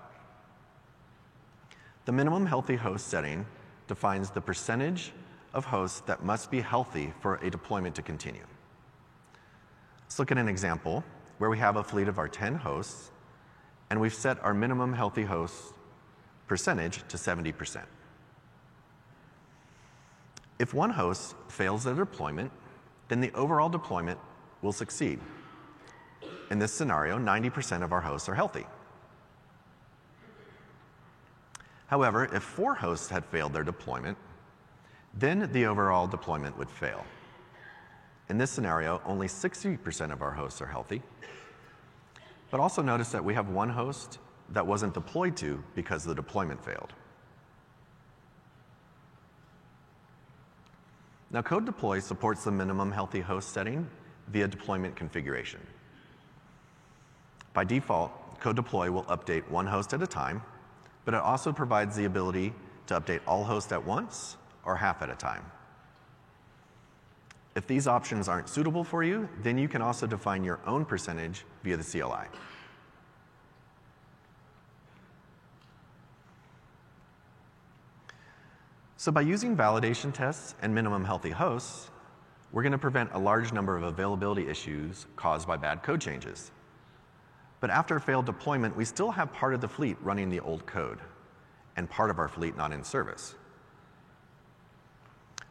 The 2.05 2.13
minimum 2.13 2.47
healthy 2.47 2.77
host 2.77 3.09
setting 3.09 3.47
defines 3.87 4.31
the 4.31 4.41
percentage 4.41 5.13
of 5.55 5.65
hosts 5.67 6.01
that 6.03 6.25
must 6.25 6.51
be 6.51 6.61
healthy 6.61 7.13
for 7.21 7.37
a 7.37 7.51
deployment 7.51 7.95
to 7.97 8.03
continue. 8.03 8.45
Let's 10.05 10.19
look 10.19 10.33
at 10.33 10.39
an 10.39 10.49
example 10.49 11.05
where 11.39 11.51
we 11.51 11.59
have 11.59 11.77
a 11.77 11.85
fleet 11.85 12.09
of 12.09 12.19
our 12.19 12.29
10 12.29 12.57
hosts, 12.57 13.11
and 13.91 14.01
we've 14.01 14.15
set 14.15 14.43
our 14.43 14.55
minimum 14.55 14.93
healthy 14.93 15.23
host 15.23 15.75
percentage 16.47 17.07
to 17.09 17.17
70%. 17.17 17.83
If 20.59 20.75
one 20.75 20.91
host 20.91 21.35
fails 21.49 21.85
their 21.85 21.95
deployment, 21.95 22.53
then 23.09 23.21
the 23.21 23.33
overall 23.33 23.69
deployment 23.69 24.19
will 24.61 24.73
succeed. 24.73 25.19
In 26.51 26.59
this 26.59 26.73
scenario, 26.73 27.19
90% 27.19 27.83
of 27.83 27.93
our 27.93 28.01
hosts 28.01 28.29
are 28.29 28.35
healthy. 28.35 28.67
However, 31.93 32.25
if 32.35 32.43
four 32.43 32.75
hosts 32.75 33.11
had 33.11 33.23
failed 33.23 33.53
their 33.53 33.65
deployment, 33.65 34.17
then 35.13 35.51
the 35.53 35.67
overall 35.67 36.07
deployment 36.07 36.57
would 36.57 36.71
fail. 36.71 37.05
In 38.31 38.39
this 38.39 38.51
scenario, 38.51 39.03
only 39.05 39.27
60% 39.27 40.11
of 40.11 40.23
our 40.23 40.31
hosts 40.31 40.63
are 40.63 40.67
healthy. 40.67 41.03
But 42.51 42.61
also 42.61 42.81
notice 42.81 43.11
that 43.11 43.23
we 43.23 43.35
have 43.35 43.51
one 43.51 43.69
host 43.69 44.21
that 44.49 44.67
wasn't 44.67 44.95
deployed 44.95 45.37
to 45.37 45.63
because 45.75 46.03
the 46.03 46.15
deployment 46.15 46.65
failed. 46.65 46.95
Now, 51.31 51.43
Code 51.43 51.67
Deploy 51.67 51.99
supports 51.99 52.45
the 52.45 52.53
minimum 52.53 52.91
healthy 52.91 53.21
host 53.21 53.51
setting 53.51 53.87
via 54.29 54.49
deployment 54.49 54.97
configuration. 54.97 55.61
By 57.53 57.65
default, 57.65 58.41
Code 58.41 58.57
Deploy 58.57 58.91
will 58.91 59.05
update 59.05 59.47
one 59.51 59.67
host 59.67 59.93
at 59.93 60.03
a 60.03 60.07
time 60.07 60.41
but 61.05 61.15
it 61.15 61.21
also 61.21 61.53
provides 61.53 61.97
the 61.97 62.05
ability 62.05 62.53
to 62.87 63.01
update 63.01 63.21
all 63.27 63.45
hosts 63.45 63.73
at 63.73 63.85
once 63.85 64.37
or 64.65 64.77
half 64.77 65.03
at 65.03 65.11
a 65.11 65.15
time. 65.15 65.45
If 67.55 67.67
these 67.67 67.87
options 67.87 68.29
aren't 68.29 68.49
suitable 68.49 68.83
for 68.83 69.03
you, 69.03 69.29
then 69.43 69.59
you 69.59 69.69
can 69.69 69.83
also 69.83 70.07
define 70.07 70.43
your 70.43 70.61
own 70.67 70.85
percentage 70.85 71.45
via 71.63 71.77
the 71.77 71.85
CLI. 71.85 72.29
So 78.97 79.11
by 79.11 79.23
using 79.23 79.57
validation 79.57 80.15
tests 80.15 80.55
and 80.63 80.73
minimum 80.73 81.05
healthy 81.05 81.31
hosts, 81.31 81.91
we're 82.53 82.63
going 82.63 82.73
to 82.73 82.79
prevent 82.79 83.11
a 83.13 83.19
large 83.19 83.53
number 83.53 83.77
of 83.77 83.83
availability 83.83 84.47
issues 84.47 85.07
caused 85.17 85.49
by 85.49 85.57
bad 85.57 85.83
code 85.83 86.01
changes. 86.01 86.53
But 87.63 87.71
after 87.71 87.95
a 87.95 88.01
failed 88.01 88.27
deployment, 88.27 88.77
we 88.77 88.85
still 88.85 89.13
have 89.13 89.33
part 89.33 89.55
of 89.55 89.61
the 89.61 89.69
fleet 89.69 89.97
running 90.03 90.29
the 90.29 90.41
old 90.41 90.67
code 90.67 90.99
and 91.77 91.89
part 91.89 92.11
of 92.11 92.19
our 92.19 92.27
fleet 92.27 92.57
not 92.57 92.73
in 92.73 92.83
service. 92.83 93.37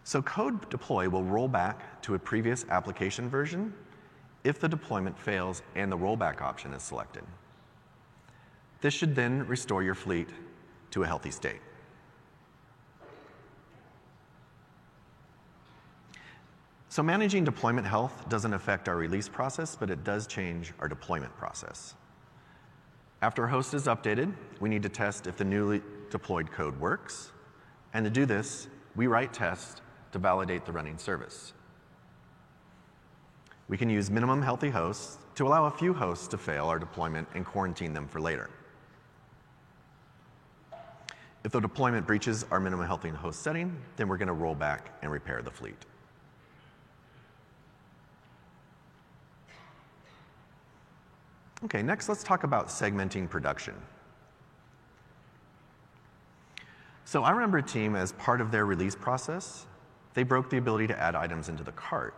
So 0.03 0.21
code 0.21 0.69
deploy 0.69 1.07
will 1.07 1.23
roll 1.23 1.47
back 1.47 2.01
to 2.01 2.15
a 2.15 2.19
previous 2.19 2.65
application 2.69 3.29
version 3.29 3.73
if 4.43 4.59
the 4.59 4.67
deployment 4.67 5.17
fails 5.17 5.61
and 5.75 5.89
the 5.89 5.97
rollback 5.97 6.41
option 6.41 6.73
is 6.73 6.83
selected. 6.83 7.23
This 8.81 8.93
should 8.93 9.15
then 9.15 9.47
restore 9.47 9.81
your 9.81 9.95
fleet 9.95 10.27
to 10.89 11.03
a 11.03 11.07
healthy 11.07 11.31
state. 11.31 11.61
So 16.91 17.01
managing 17.01 17.45
deployment 17.45 17.87
health 17.87 18.27
doesn't 18.27 18.53
affect 18.53 18.89
our 18.89 18.97
release 18.97 19.29
process, 19.29 19.77
but 19.77 19.89
it 19.89 20.03
does 20.03 20.27
change 20.27 20.73
our 20.81 20.89
deployment 20.89 21.33
process. 21.37 21.95
After 23.21 23.45
a 23.45 23.49
host 23.49 23.73
is 23.73 23.85
updated, 23.85 24.33
we 24.59 24.67
need 24.67 24.83
to 24.83 24.89
test 24.89 25.25
if 25.25 25.37
the 25.37 25.45
newly 25.45 25.81
deployed 26.09 26.51
code 26.51 26.77
works. 26.81 27.31
And 27.93 28.03
to 28.03 28.09
do 28.09 28.25
this, 28.25 28.67
we 28.93 29.07
write 29.07 29.33
tests 29.33 29.79
to 30.11 30.19
validate 30.19 30.65
the 30.65 30.73
running 30.73 30.97
service. 30.97 31.53
We 33.69 33.77
can 33.77 33.89
use 33.89 34.11
minimum 34.11 34.41
healthy 34.41 34.69
hosts 34.69 35.17
to 35.35 35.47
allow 35.47 35.67
a 35.67 35.71
few 35.71 35.93
hosts 35.93 36.27
to 36.27 36.37
fail 36.37 36.65
our 36.65 36.77
deployment 36.77 37.29
and 37.35 37.45
quarantine 37.45 37.93
them 37.93 38.05
for 38.09 38.19
later. 38.19 38.49
If 41.45 41.53
the 41.53 41.61
deployment 41.61 42.05
breaches 42.05 42.45
our 42.51 42.59
minimum 42.59 42.85
healthy 42.85 43.11
host 43.11 43.43
setting, 43.43 43.77
then 43.95 44.09
we're 44.09 44.17
going 44.17 44.27
to 44.27 44.33
roll 44.33 44.55
back 44.55 44.93
and 45.01 45.09
repair 45.09 45.41
the 45.41 45.51
fleet. 45.51 45.85
Okay, 51.63 51.83
next 51.83 52.09
let's 52.09 52.23
talk 52.23 52.43
about 52.43 52.67
segmenting 52.67 53.29
production. 53.29 53.75
So 57.05 57.23
I 57.23 57.31
remember 57.31 57.59
a 57.59 57.63
team 57.63 57.95
as 57.95 58.13
part 58.13 58.41
of 58.41 58.51
their 58.51 58.65
release 58.65 58.95
process, 58.95 59.67
they 60.13 60.23
broke 60.23 60.49
the 60.49 60.57
ability 60.57 60.87
to 60.87 60.99
add 60.99 61.15
items 61.15 61.49
into 61.49 61.63
the 61.63 61.71
cart. 61.73 62.15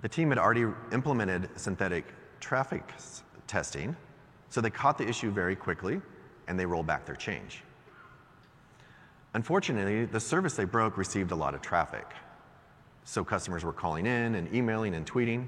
The 0.00 0.08
team 0.08 0.30
had 0.30 0.38
already 0.38 0.64
implemented 0.92 1.50
synthetic 1.56 2.06
traffic 2.40 2.82
testing, 3.46 3.96
so 4.48 4.60
they 4.60 4.70
caught 4.70 4.96
the 4.96 5.06
issue 5.06 5.30
very 5.30 5.56
quickly 5.56 6.00
and 6.46 6.58
they 6.58 6.64
rolled 6.64 6.86
back 6.86 7.04
their 7.04 7.16
change. 7.16 7.62
Unfortunately, 9.34 10.06
the 10.06 10.20
service 10.20 10.54
they 10.56 10.64
broke 10.64 10.96
received 10.96 11.32
a 11.32 11.34
lot 11.34 11.54
of 11.54 11.60
traffic. 11.60 12.06
So 13.04 13.22
customers 13.22 13.64
were 13.64 13.72
calling 13.72 14.06
in 14.06 14.36
and 14.36 14.52
emailing 14.54 14.94
and 14.94 15.06
tweeting, 15.06 15.46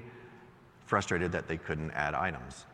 frustrated 0.91 1.31
that 1.31 1.47
they 1.47 1.55
couldn't 1.55 1.89
add 1.91 2.13
items. 2.13 2.65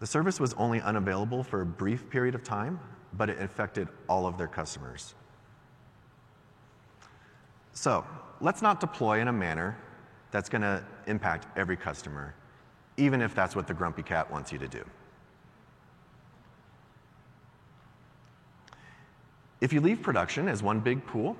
The 0.00 0.06
service 0.06 0.40
was 0.40 0.52
only 0.54 0.80
unavailable 0.80 1.44
for 1.44 1.60
a 1.60 1.64
brief 1.64 2.10
period 2.10 2.34
of 2.34 2.42
time, 2.42 2.80
but 3.12 3.30
it 3.30 3.40
affected 3.40 3.86
all 4.08 4.26
of 4.26 4.36
their 4.36 4.48
customers. 4.48 5.14
So 7.72 8.04
let's 8.40 8.62
not 8.62 8.80
deploy 8.80 9.20
in 9.20 9.28
a 9.28 9.32
manner 9.32 9.78
that's 10.32 10.48
going 10.48 10.62
to 10.62 10.82
impact 11.06 11.46
every 11.56 11.76
customer, 11.76 12.34
even 12.96 13.22
if 13.22 13.32
that's 13.32 13.54
what 13.54 13.68
the 13.68 13.74
grumpy 13.74 14.02
cat 14.02 14.28
wants 14.28 14.50
you 14.50 14.58
to 14.58 14.66
do. 14.66 14.84
If 19.60 19.72
you 19.72 19.80
leave 19.80 20.02
production 20.02 20.48
as 20.48 20.64
one 20.64 20.80
big 20.80 21.06
pool, 21.06 21.36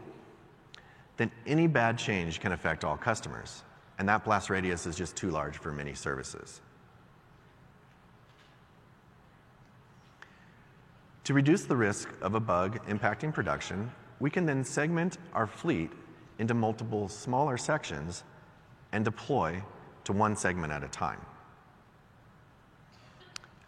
then 1.16 1.32
any 1.48 1.66
bad 1.66 1.98
change 1.98 2.38
can 2.38 2.52
affect 2.52 2.84
all 2.84 2.96
customers 2.96 3.64
and 4.00 4.08
that 4.08 4.24
blast 4.24 4.48
radius 4.48 4.86
is 4.86 4.96
just 4.96 5.14
too 5.14 5.30
large 5.30 5.58
for 5.58 5.70
many 5.70 5.92
services. 5.92 6.62
To 11.24 11.34
reduce 11.34 11.66
the 11.66 11.76
risk 11.76 12.08
of 12.22 12.34
a 12.34 12.40
bug 12.40 12.82
impacting 12.88 13.30
production, 13.32 13.92
we 14.18 14.30
can 14.30 14.46
then 14.46 14.64
segment 14.64 15.18
our 15.34 15.46
fleet 15.46 15.90
into 16.38 16.54
multiple 16.54 17.10
smaller 17.10 17.58
sections 17.58 18.24
and 18.92 19.04
deploy 19.04 19.62
to 20.04 20.14
one 20.14 20.34
segment 20.34 20.72
at 20.72 20.82
a 20.82 20.88
time. 20.88 21.20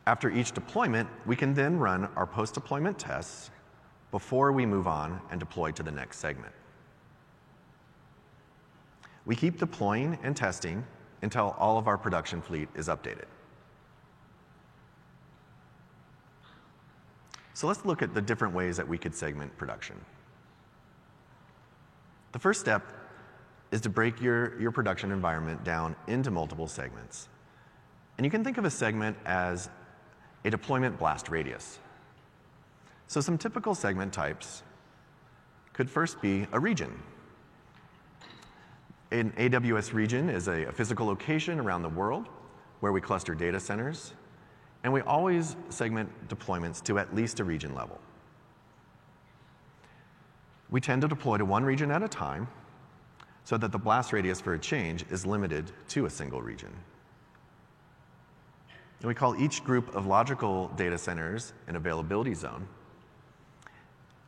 After 0.06 0.30
each 0.30 0.52
deployment, 0.52 1.10
we 1.26 1.36
can 1.36 1.52
then 1.52 1.78
run 1.78 2.08
our 2.16 2.26
post-deployment 2.26 2.98
tests 2.98 3.50
before 4.10 4.50
we 4.50 4.64
move 4.64 4.86
on 4.86 5.20
and 5.30 5.38
deploy 5.38 5.72
to 5.72 5.82
the 5.82 5.92
next 5.92 6.20
segment. 6.20 6.54
We 9.24 9.36
keep 9.36 9.58
deploying 9.58 10.18
and 10.22 10.36
testing 10.36 10.84
until 11.22 11.54
all 11.58 11.78
of 11.78 11.86
our 11.86 11.96
production 11.96 12.42
fleet 12.42 12.68
is 12.74 12.88
updated. 12.88 13.26
So 17.54 17.66
let's 17.68 17.84
look 17.84 18.02
at 18.02 18.14
the 18.14 18.20
different 18.20 18.54
ways 18.54 18.76
that 18.76 18.88
we 18.88 18.98
could 18.98 19.14
segment 19.14 19.56
production. 19.56 19.96
The 22.32 22.38
first 22.38 22.60
step 22.60 22.82
is 23.70 23.80
to 23.82 23.88
break 23.88 24.20
your, 24.20 24.60
your 24.60 24.72
production 24.72 25.12
environment 25.12 25.62
down 25.62 25.94
into 26.06 26.30
multiple 26.30 26.66
segments. 26.66 27.28
And 28.16 28.24
you 28.24 28.30
can 28.30 28.42
think 28.42 28.58
of 28.58 28.64
a 28.64 28.70
segment 28.70 29.16
as 29.24 29.68
a 30.44 30.50
deployment 30.50 30.98
blast 30.98 31.28
radius. 31.28 31.78
So 33.06 33.20
some 33.20 33.38
typical 33.38 33.74
segment 33.74 34.12
types 34.12 34.62
could 35.72 35.88
first 35.88 36.20
be 36.20 36.46
a 36.52 36.58
region. 36.58 36.92
An 39.12 39.30
AWS 39.32 39.92
region 39.92 40.30
is 40.30 40.48
a, 40.48 40.72
physical 40.72 41.04
location 41.04 41.60
around 41.60 41.82
the 41.82 41.90
world 41.90 42.28
where 42.80 42.92
we 42.92 43.00
cluster 43.02 43.34
data 43.34 43.60
centers, 43.60 44.14
and 44.84 44.92
we 44.92 45.02
always 45.02 45.54
segment 45.68 46.08
deployments 46.28 46.82
to 46.84 46.98
at 46.98 47.14
least 47.14 47.38
a 47.38 47.44
region 47.44 47.74
level. 47.74 48.00
We 50.70 50.80
tend 50.80 51.02
to 51.02 51.08
deploy 51.08 51.36
to 51.36 51.44
one 51.44 51.62
region 51.62 51.90
at 51.90 52.02
a 52.02 52.08
time 52.08 52.48
so 53.44 53.58
that 53.58 53.70
the 53.70 53.78
blast 53.78 54.14
radius 54.14 54.40
for 54.40 54.54
a 54.54 54.58
change 54.58 55.04
is 55.10 55.26
limited 55.26 55.70
to 55.88 56.06
a 56.06 56.10
single 56.10 56.40
region. 56.40 56.70
And 59.00 59.08
we 59.08 59.14
call 59.14 59.36
each 59.36 59.62
group 59.62 59.94
of 59.94 60.06
logical 60.06 60.68
data 60.68 60.96
centers 60.96 61.52
an 61.66 61.76
availability 61.76 62.32
zone. 62.32 62.66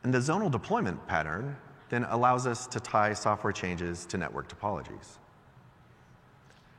And 0.03 0.13
the 0.13 0.19
zonal 0.19 0.51
deployment 0.51 1.07
pattern 1.07 1.57
then 1.89 2.03
allows 2.05 2.47
us 2.47 2.67
to 2.67 2.79
tie 2.79 3.13
software 3.13 3.53
changes 3.53 4.05
to 4.07 4.17
network 4.17 4.47
topologies. 4.47 5.17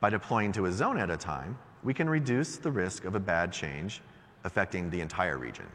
By 0.01 0.11
deploying 0.11 0.53
to 0.53 0.67
a 0.67 0.73
zone 0.73 0.99
at 0.99 1.11
a 1.11 1.17
time, 1.17 1.59
we 1.83 1.95
can 1.95 2.09
reduce 2.09 2.57
the 2.57 2.71
risk 2.71 3.05
of 3.05 3.15
a 3.15 3.21
bad 3.21 3.53
change 3.53 4.03
affecting 4.45 4.91
the 4.91 5.01
entire 5.01 5.39
region. 5.39 5.67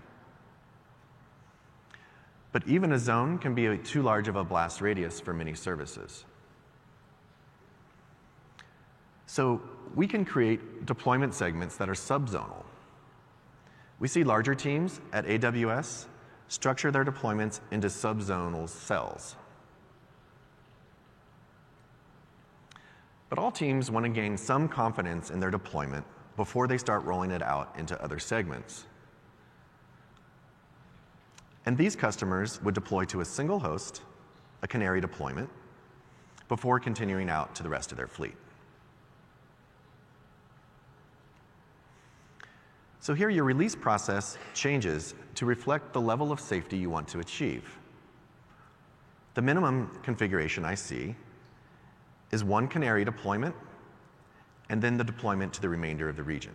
But 2.51 2.67
even 2.67 2.91
a 2.91 2.99
zone 2.99 3.37
can 3.37 3.55
be 3.55 3.77
too 3.77 4.01
large 4.01 4.27
of 4.27 4.35
a 4.35 4.43
blast 4.43 4.81
radius 4.81 5.19
for 5.19 5.33
many 5.33 5.53
services. 5.53 6.25
So 9.25 9.61
we 9.95 10.07
can 10.07 10.25
create 10.25 10.85
deployment 10.85 11.33
segments 11.33 11.77
that 11.77 11.89
are 11.89 11.93
subzonal. 11.93 12.63
We 13.99 14.07
see 14.07 14.23
larger 14.23 14.55
teams 14.55 14.99
at 15.13 15.25
AWS 15.25 16.07
structure 16.51 16.91
their 16.91 17.05
deployments 17.05 17.61
into 17.71 17.87
subzonal 17.87 18.67
cells. 18.67 19.37
But 23.29 23.39
all 23.39 23.51
teams 23.51 23.89
want 23.89 24.03
to 24.03 24.09
gain 24.09 24.35
some 24.35 24.67
confidence 24.67 25.29
in 25.29 25.39
their 25.39 25.49
deployment 25.49 26.05
before 26.35 26.67
they 26.67 26.77
start 26.77 27.05
rolling 27.05 27.31
it 27.31 27.41
out 27.41 27.73
into 27.77 27.99
other 28.03 28.19
segments. 28.19 28.85
And 31.65 31.77
these 31.77 31.95
customers 31.95 32.61
would 32.63 32.75
deploy 32.75 33.05
to 33.05 33.21
a 33.21 33.25
single 33.25 33.59
host, 33.59 34.01
a 34.61 34.67
canary 34.67 34.99
deployment, 34.99 35.49
before 36.49 36.81
continuing 36.81 37.29
out 37.29 37.55
to 37.55 37.63
the 37.63 37.69
rest 37.69 37.93
of 37.93 37.97
their 37.97 38.07
fleet. 38.07 38.35
So 43.01 43.15
here 43.15 43.31
your 43.31 43.45
release 43.45 43.73
process 43.73 44.37
changes 44.53 45.15
to 45.33 45.47
reflect 45.47 45.91
the 45.91 45.99
level 45.99 46.31
of 46.31 46.39
safety 46.39 46.77
you 46.77 46.91
want 46.91 47.07
to 47.07 47.19
achieve. 47.19 47.79
The 49.33 49.41
minimum 49.41 49.99
configuration 50.03 50.63
I 50.63 50.75
see 50.75 51.15
is 52.31 52.43
one 52.43 52.67
canary 52.67 53.03
deployment 53.03 53.55
and 54.69 54.79
then 54.79 54.97
the 54.97 55.03
deployment 55.03 55.51
to 55.53 55.61
the 55.61 55.67
remainder 55.67 56.09
of 56.09 56.15
the 56.15 56.21
region. 56.21 56.53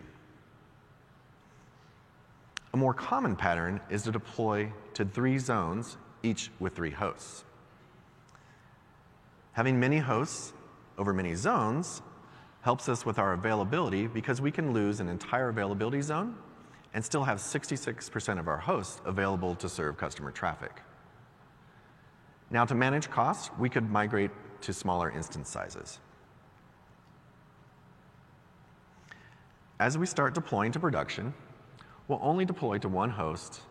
A 2.73 2.77
more 2.77 2.93
common 2.93 3.35
pattern 3.35 3.81
is 3.89 4.03
to 4.03 4.11
deploy 4.13 4.71
to 4.93 5.03
three 5.03 5.39
zones, 5.39 5.97
each 6.23 6.49
with 6.61 6.73
three 6.73 6.91
hosts. 6.91 7.43
Having 9.51 9.81
many 9.81 9.97
hosts 9.97 10.53
over 10.97 11.13
many 11.13 11.35
zones 11.35 12.01
helps 12.67 12.89
us 12.89 13.05
with 13.05 13.17
our 13.17 13.31
availability 13.31 14.07
because 14.07 14.41
we 14.41 14.51
can 14.51 14.73
lose 14.73 14.99
an 14.99 15.07
entire 15.07 15.47
availability 15.47 16.01
zone 16.01 16.35
and 16.93 17.05
still 17.05 17.23
have 17.23 17.37
66% 17.37 18.39
of 18.39 18.49
our 18.49 18.57
hosts 18.57 18.99
available 19.05 19.55
to 19.55 19.69
serve 19.69 19.95
customer 19.95 20.31
traffic. 20.31 20.81
Now, 22.51 22.65
to 22.65 22.75
manage 22.75 23.09
costs, 23.09 23.51
we 23.57 23.69
could 23.69 23.89
migrate 23.89 24.31
to 24.59 24.73
smaller 24.73 25.09
instance 25.09 25.49
sizes. 25.49 25.99
As 29.79 29.97
we 29.97 30.05
start 30.05 30.33
deploying 30.33 30.73
to 30.73 30.79
production, 30.81 31.33
we'll 32.09 32.19
only 32.21 32.43
deploy 32.43 32.79
to 32.79 32.89
one 32.89 33.11
host, 33.11 33.61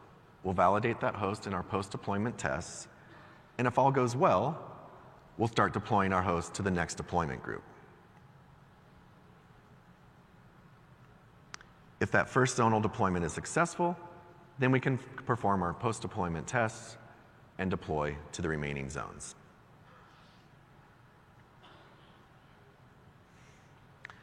we'll 0.42 0.54
validate 0.54 1.00
that 1.00 1.14
host 1.14 1.46
in 1.46 1.52
our 1.52 1.62
post-deployment 1.62 2.38
tests, 2.38 2.88
and 3.58 3.66
if 3.66 3.76
all 3.76 3.90
goes 3.90 4.16
well, 4.16 4.58
we'll 5.36 5.48
start 5.48 5.74
deploying 5.74 6.14
our 6.14 6.22
host 6.22 6.54
to 6.54 6.62
the 6.62 6.70
next 6.70 6.94
deployment 6.94 7.42
group. 7.42 7.62
If 12.00 12.10
that 12.12 12.28
first 12.28 12.58
zonal 12.58 12.82
deployment 12.82 13.24
is 13.24 13.32
successful, 13.32 13.96
then 14.58 14.70
we 14.70 14.80
can 14.80 14.98
perform 15.24 15.62
our 15.62 15.74
post-deployment 15.74 16.46
tests 16.46 16.96
and 17.58 17.70
deploy 17.70 18.16
to 18.32 18.42
the 18.42 18.48
remaining 18.48 18.90
zones. 18.90 19.34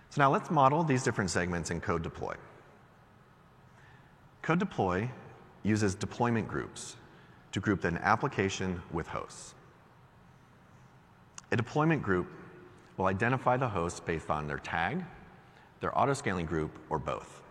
So 0.10 0.22
now 0.22 0.32
let's 0.32 0.52
model 0.52 0.84
these 0.84 1.04
different 1.04 1.32
segments 1.32 1.72
in 1.72 1.82
code 1.82 2.04
deploy. 2.04 2.36
Code 4.44 4.60
deploy 4.60 5.10
uses 5.64 5.96
deployment 5.96 6.48
groups 6.48 6.98
to 7.52 7.60
group 7.60 7.84
an 7.84 7.98
application 8.00 8.82
with 8.92 9.08
hosts. 9.08 9.56
A 11.52 11.56
deployment 11.56 12.02
group 12.02 12.28
will 12.98 13.06
identify 13.06 13.58
the 13.58 13.70
host 13.70 14.06
based 14.06 14.30
on 14.30 14.48
their 14.48 14.58
tag, 14.58 15.04
their 15.80 15.92
autoscaling 15.92 16.48
group, 16.48 16.78
or 16.90 17.00
both. 17.00 17.43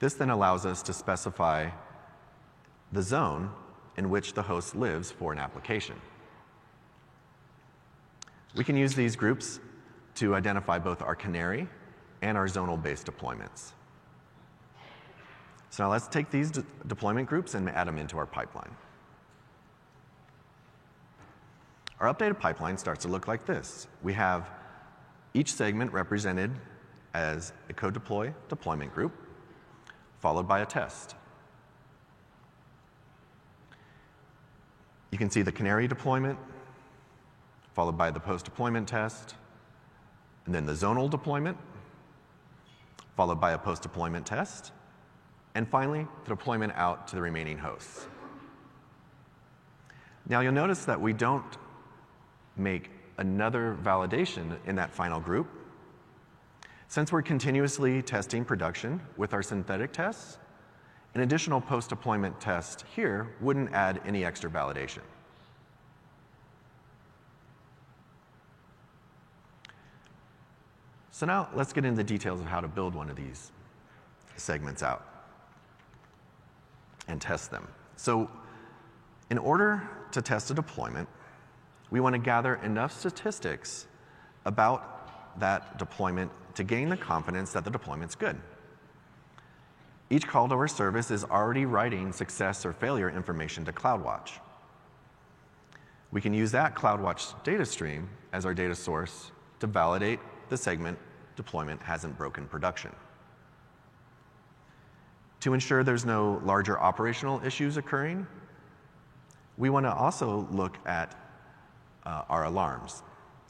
This 0.00 0.14
then 0.14 0.30
allows 0.30 0.66
us 0.66 0.82
to 0.82 0.92
specify 0.92 1.70
the 2.90 3.02
zone 3.02 3.50
in 3.96 4.10
which 4.10 4.32
the 4.32 4.42
host 4.42 4.74
lives 4.74 5.12
for 5.12 5.32
an 5.32 5.38
application. 5.38 5.94
We 8.56 8.64
can 8.64 8.76
use 8.76 8.94
these 8.94 9.14
groups 9.14 9.60
to 10.16 10.34
identify 10.34 10.78
both 10.78 11.02
our 11.02 11.14
canary 11.14 11.68
and 12.22 12.36
our 12.36 12.46
zonal-based 12.46 13.06
deployments. 13.06 13.72
So 15.68 15.84
now 15.84 15.90
let's 15.90 16.08
take 16.08 16.30
these 16.30 16.50
de 16.50 16.64
deployment 16.88 17.28
groups 17.28 17.54
and 17.54 17.68
add 17.68 17.86
them 17.86 17.98
into 17.98 18.18
our 18.18 18.26
pipeline. 18.26 18.74
Our 22.00 22.12
updated 22.12 22.40
pipeline 22.40 22.76
starts 22.78 23.02
to 23.04 23.08
look 23.08 23.28
like 23.28 23.44
this. 23.44 23.86
We 24.02 24.14
have 24.14 24.50
each 25.34 25.52
segment 25.52 25.92
represented 25.92 26.50
as 27.14 27.52
a 27.68 27.74
code 27.74 27.94
deploy 27.94 28.32
deployment 28.48 28.92
group, 28.94 29.12
followed 30.20 30.46
by 30.46 30.60
a 30.60 30.66
test. 30.66 31.16
You 35.10 35.18
can 35.18 35.30
see 35.30 35.42
the 35.42 35.52
canary 35.52 35.88
deployment, 35.88 36.38
followed 37.74 37.98
by 37.98 38.10
the 38.10 38.20
post-deployment 38.20 38.86
test, 38.86 39.34
and 40.46 40.54
then 40.54 40.66
the 40.66 40.72
zonal 40.72 41.10
deployment, 41.10 41.56
followed 43.16 43.40
by 43.40 43.52
a 43.52 43.58
post-deployment 43.58 44.24
test, 44.24 44.72
and 45.54 45.68
finally, 45.68 46.06
the 46.24 46.28
deployment 46.28 46.72
out 46.76 47.08
to 47.08 47.16
the 47.16 47.22
remaining 47.22 47.58
hosts. 47.58 48.06
Now 50.28 50.40
you'll 50.40 50.52
notice 50.52 50.84
that 50.84 51.00
we 51.00 51.12
don't 51.12 51.56
make 52.56 52.90
another 53.18 53.76
validation 53.82 54.58
in 54.66 54.76
that 54.76 54.92
final 54.92 55.18
group. 55.18 55.48
Since 56.90 57.12
we're 57.12 57.22
continuously 57.22 58.02
testing 58.02 58.44
production 58.44 59.00
with 59.16 59.32
our 59.32 59.44
synthetic 59.44 59.92
tests, 59.92 60.38
an 61.14 61.20
additional 61.20 61.60
post-deployment 61.60 62.40
test 62.40 62.84
here 62.96 63.28
wouldn't 63.40 63.72
add 63.72 64.00
any 64.04 64.24
extra 64.24 64.50
validation. 64.50 65.02
So 71.12 71.26
now 71.26 71.48
let's 71.54 71.72
get 71.72 71.84
into 71.84 71.96
the 71.96 72.02
details 72.02 72.40
of 72.40 72.46
how 72.46 72.60
to 72.60 72.66
build 72.66 72.96
one 72.96 73.08
of 73.08 73.14
these 73.14 73.52
segments 74.34 74.82
out 74.82 75.06
and 77.06 77.20
test 77.20 77.52
them. 77.52 77.68
So 77.94 78.28
in 79.30 79.38
order 79.38 79.88
to 80.10 80.20
test 80.20 80.50
a 80.50 80.54
deployment, 80.54 81.08
we 81.92 82.00
want 82.00 82.14
to 82.14 82.18
gather 82.18 82.56
enough 82.56 82.90
statistics 82.90 83.86
about 84.44 84.99
that 85.38 85.78
deployment 85.78 86.30
to 86.54 86.64
gain 86.64 86.88
the 86.88 86.96
confidence 86.96 87.52
that 87.52 87.64
the 87.64 87.70
deployment's 87.70 88.14
good. 88.14 88.38
Each 90.10 90.26
call 90.26 90.48
to 90.48 90.54
our 90.56 90.66
service 90.68 91.10
is 91.10 91.24
already 91.24 91.66
writing 91.66 92.12
success 92.12 92.66
or 92.66 92.72
failure 92.72 93.08
information 93.08 93.64
to 93.66 93.72
CloudWatch. 93.72 94.32
We 96.10 96.20
can 96.20 96.34
use 96.34 96.50
that 96.52 96.74
CloudWatch 96.74 97.44
data 97.44 97.64
stream 97.64 98.08
as 98.32 98.44
our 98.44 98.52
data 98.52 98.74
source 98.74 99.30
to 99.60 99.68
validate 99.68 100.18
the 100.48 100.56
segment 100.56 100.98
deployment 101.36 101.80
hasn't 101.80 102.18
broken 102.18 102.46
production. 102.46 102.90
To 105.40 105.54
ensure 105.54 105.84
there's 105.84 106.04
no 106.04 106.40
larger 106.44 106.78
operational 106.78 107.40
issues 107.44 107.76
occurring, 107.76 108.26
we 109.56 109.70
want 109.70 109.86
to 109.86 109.92
also 109.92 110.48
look 110.50 110.76
at 110.86 111.14
uh, 112.04 112.24
our 112.28 112.44
alarms 112.44 113.02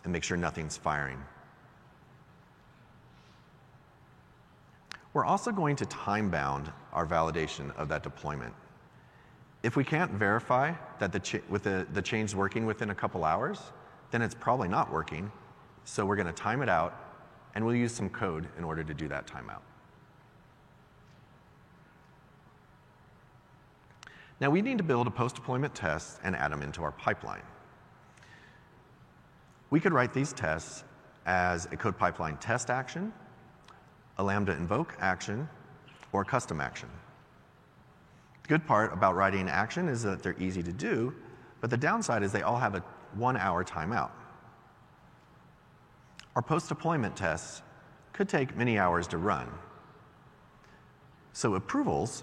and 0.04 0.12
make 0.12 0.22
sure 0.22 0.36
nothing's 0.36 0.76
firing. 0.76 1.18
We're 5.12 5.24
also 5.24 5.50
going 5.50 5.76
to 5.76 5.86
time 5.86 6.30
bound 6.30 6.70
our 6.92 7.06
validation 7.06 7.74
of 7.76 7.88
that 7.88 8.02
deployment. 8.02 8.54
If 9.62 9.76
we 9.76 9.84
can't 9.84 10.12
verify 10.12 10.72
that 10.98 11.12
the, 11.12 11.40
with 11.48 11.64
the, 11.64 11.86
the 11.92 12.00
change 12.00 12.34
working 12.34 12.64
within 12.64 12.90
a 12.90 12.94
couple 12.94 13.24
hours, 13.24 13.60
then 14.10 14.22
it's 14.22 14.34
probably 14.34 14.68
not 14.68 14.90
working. 14.92 15.30
So 15.84 16.06
we're 16.06 16.16
going 16.16 16.26
to 16.26 16.32
time 16.32 16.62
it 16.62 16.68
out 16.68 16.94
and 17.54 17.66
we'll 17.66 17.74
use 17.74 17.92
some 17.92 18.08
code 18.08 18.48
in 18.56 18.64
order 18.64 18.84
to 18.84 18.94
do 18.94 19.08
that 19.08 19.26
timeout. 19.26 19.62
Now 24.40 24.48
we 24.48 24.62
need 24.62 24.78
to 24.78 24.84
build 24.84 25.06
a 25.06 25.10
post-deployment 25.10 25.74
test 25.74 26.20
and 26.22 26.34
add 26.34 26.52
them 26.52 26.62
into 26.62 26.82
our 26.82 26.92
pipeline. 26.92 27.42
We 29.68 29.80
could 29.80 29.92
write 29.92 30.14
these 30.14 30.32
tests 30.32 30.84
as 31.26 31.66
a 31.66 31.76
code 31.76 31.98
pipeline 31.98 32.38
test 32.38 32.70
action, 32.70 33.12
a 34.20 34.22
Lambda 34.22 34.52
invoke 34.52 34.94
action, 35.00 35.48
or 36.12 36.26
custom 36.26 36.60
action. 36.60 36.90
The 38.42 38.48
good 38.48 38.66
part 38.66 38.92
about 38.92 39.16
writing 39.16 39.40
an 39.40 39.48
action 39.48 39.88
is 39.88 40.02
that 40.02 40.22
they're 40.22 40.36
easy 40.38 40.62
to 40.62 40.72
do, 40.72 41.14
but 41.62 41.70
the 41.70 41.78
downside 41.78 42.22
is 42.22 42.30
they 42.30 42.42
all 42.42 42.58
have 42.58 42.74
a 42.74 42.84
one 43.14 43.38
hour 43.38 43.64
timeout. 43.64 44.10
Our 46.36 46.42
post-deployment 46.42 47.16
tests 47.16 47.62
could 48.12 48.28
take 48.28 48.54
many 48.58 48.78
hours 48.78 49.06
to 49.08 49.16
run. 49.16 49.48
So 51.32 51.54
approvals 51.54 52.22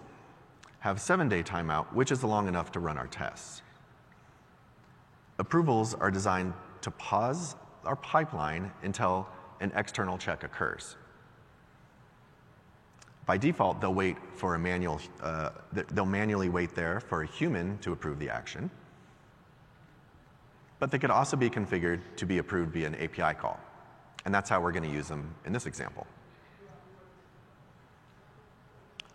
have 0.80 1.02
seven-day 1.02 1.42
timeout, 1.42 1.92
which 1.94 2.12
is 2.12 2.24
long 2.24 2.48
enough 2.48 2.72
to 2.74 2.80
run 2.80 3.00
our 3.00 3.08
tests. 3.08 3.64
Approvals 5.40 5.96
are 5.96 6.12
designed 6.12 6.54
to 6.82 6.92
pause 6.92 7.56
our 7.86 7.96
pipeline 7.96 8.72
until 8.84 9.28
an 9.62 9.72
external 9.76 10.20
check 10.20 10.44
occurs. 10.44 10.96
By 13.28 13.38
default, 13.38 13.82
they'll 13.82 13.94
wait 13.94 14.16
for 14.36 14.56
a 14.56 14.60
manual, 14.60 15.02
uh, 15.22 15.50
they'll 15.74 16.06
manually 16.06 16.48
wait 16.48 16.74
there 16.74 17.02
for 17.02 17.24
a 17.24 17.28
human 17.28 17.78
to 17.80 17.92
approve 17.92 18.20
the 18.20 18.30
action. 18.30 18.72
But 20.80 20.92
they 20.92 20.98
could 20.98 21.12
also 21.12 21.36
be 21.36 21.50
configured 21.50 22.00
to 22.16 22.26
be 22.26 22.38
approved 22.38 22.72
via 22.72 22.88
an 22.88 22.96
API 22.96 23.38
call. 23.38 23.60
And 24.24 24.34
that's 24.34 24.50
how 24.50 24.62
we're 24.62 24.72
going 24.72 24.90
to 24.90 24.96
use 24.96 25.10
them 25.10 25.36
in 25.46 25.52
this 25.52 25.66
example. 25.66 26.08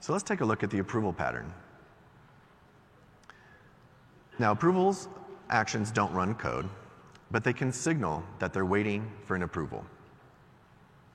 So 0.01 0.13
let's 0.13 0.25
take 0.25 0.43
a 0.43 0.45
look 0.45 0.63
at 0.63 0.71
the 0.71 0.81
approval 0.81 1.13
pattern. 1.13 1.51
Now, 4.39 4.53
approvals 4.53 5.09
actions 5.49 5.91
don't 5.91 6.13
run 6.13 6.35
code, 6.35 6.69
but 7.31 7.45
they 7.45 7.53
can 7.55 7.73
signal 7.73 8.23
that 8.41 8.53
they're 8.53 8.67
waiting 8.67 9.11
for 9.25 9.37
an 9.37 9.43
approval. 9.43 9.87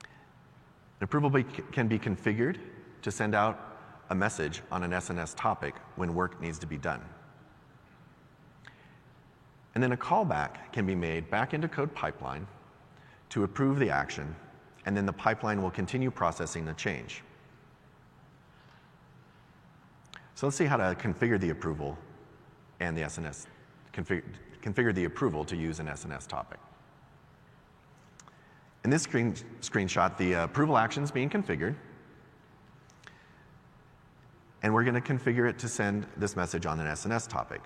An 0.02 1.04
approval 1.04 1.30
be 1.30 1.44
can 1.44 1.86
be 1.86 1.98
configured 1.98 2.58
to 3.02 3.10
send 3.10 3.34
out 3.34 3.76
a 4.10 4.14
message 4.14 4.62
on 4.70 4.82
an 4.82 4.90
SNS 4.92 5.34
topic 5.36 5.74
when 5.96 6.14
work 6.14 6.40
needs 6.40 6.58
to 6.58 6.66
be 6.66 6.78
done. 6.78 7.02
And 9.74 9.82
then 9.82 9.92
a 9.92 9.96
callback 9.96 10.72
can 10.72 10.86
be 10.86 10.94
made 10.94 11.30
back 11.30 11.54
into 11.54 11.68
code 11.68 11.94
pipeline 11.94 12.46
to 13.28 13.44
approve 13.44 13.78
the 13.78 13.90
action, 13.90 14.34
and 14.86 14.96
then 14.96 15.06
the 15.06 15.12
pipeline 15.12 15.62
will 15.62 15.70
continue 15.70 16.10
processing 16.10 16.64
the 16.64 16.74
change. 16.74 17.22
So 20.34 20.46
let's 20.46 20.56
see 20.56 20.64
how 20.64 20.76
to 20.76 20.94
configure 20.94 21.38
the 21.38 21.50
approval 21.50 21.98
and 22.80 22.96
the 22.96 23.02
SNS, 23.02 23.46
config 23.92 24.22
configure 24.62 24.94
the 24.94 25.04
approval 25.04 25.44
to 25.44 25.56
use 25.56 25.78
an 25.80 25.86
SNS 25.86 26.26
topic. 26.26 26.58
In 28.84 28.90
this 28.90 29.02
screen, 29.02 29.34
screenshot, 29.60 30.16
the 30.16 30.32
approval 30.34 30.76
action 30.76 31.02
is 31.02 31.10
being 31.10 31.30
configured. 31.30 31.74
And 34.62 34.74
we're 34.74 34.84
going 34.84 35.00
to 35.00 35.00
configure 35.00 35.48
it 35.48 35.58
to 35.60 35.68
send 35.68 36.06
this 36.16 36.36
message 36.36 36.66
on 36.66 36.80
an 36.80 36.86
SNS 36.86 37.28
topic. 37.28 37.62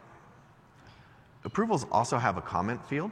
Approvals 1.44 1.86
also 1.90 2.18
have 2.18 2.36
a 2.36 2.42
comment 2.42 2.84
field 2.86 3.10